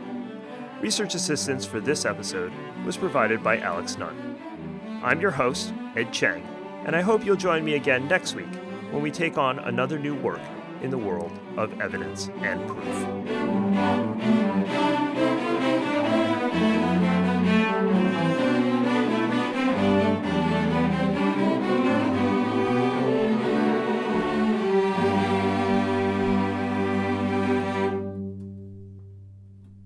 Research 0.80 1.14
assistance 1.14 1.64
for 1.64 1.78
this 1.78 2.04
episode 2.04 2.52
was 2.85 2.96
provided 2.96 3.40
by 3.40 3.59
Alex 3.59 3.96
Nunn. 3.96 5.00
I'm 5.04 5.20
your 5.20 5.30
host, 5.30 5.72
Ed 5.94 6.12
Cheng, 6.12 6.44
and 6.87 6.96
I 6.96 7.02
hope 7.02 7.24
you'll 7.24 7.37
join 7.37 7.64
me 7.64 7.74
again 7.74 8.09
next 8.09 8.35
week 8.35 8.52
when 8.90 9.00
we 9.00 9.12
take 9.12 9.38
on 9.38 9.61
another 9.61 9.96
new 9.96 10.16
work 10.16 10.40
in 10.83 10.90
the 10.90 10.99
world 10.99 11.33
of 11.57 11.81
evidence 11.81 12.29
and 12.40 12.66
proof. 12.66 13.11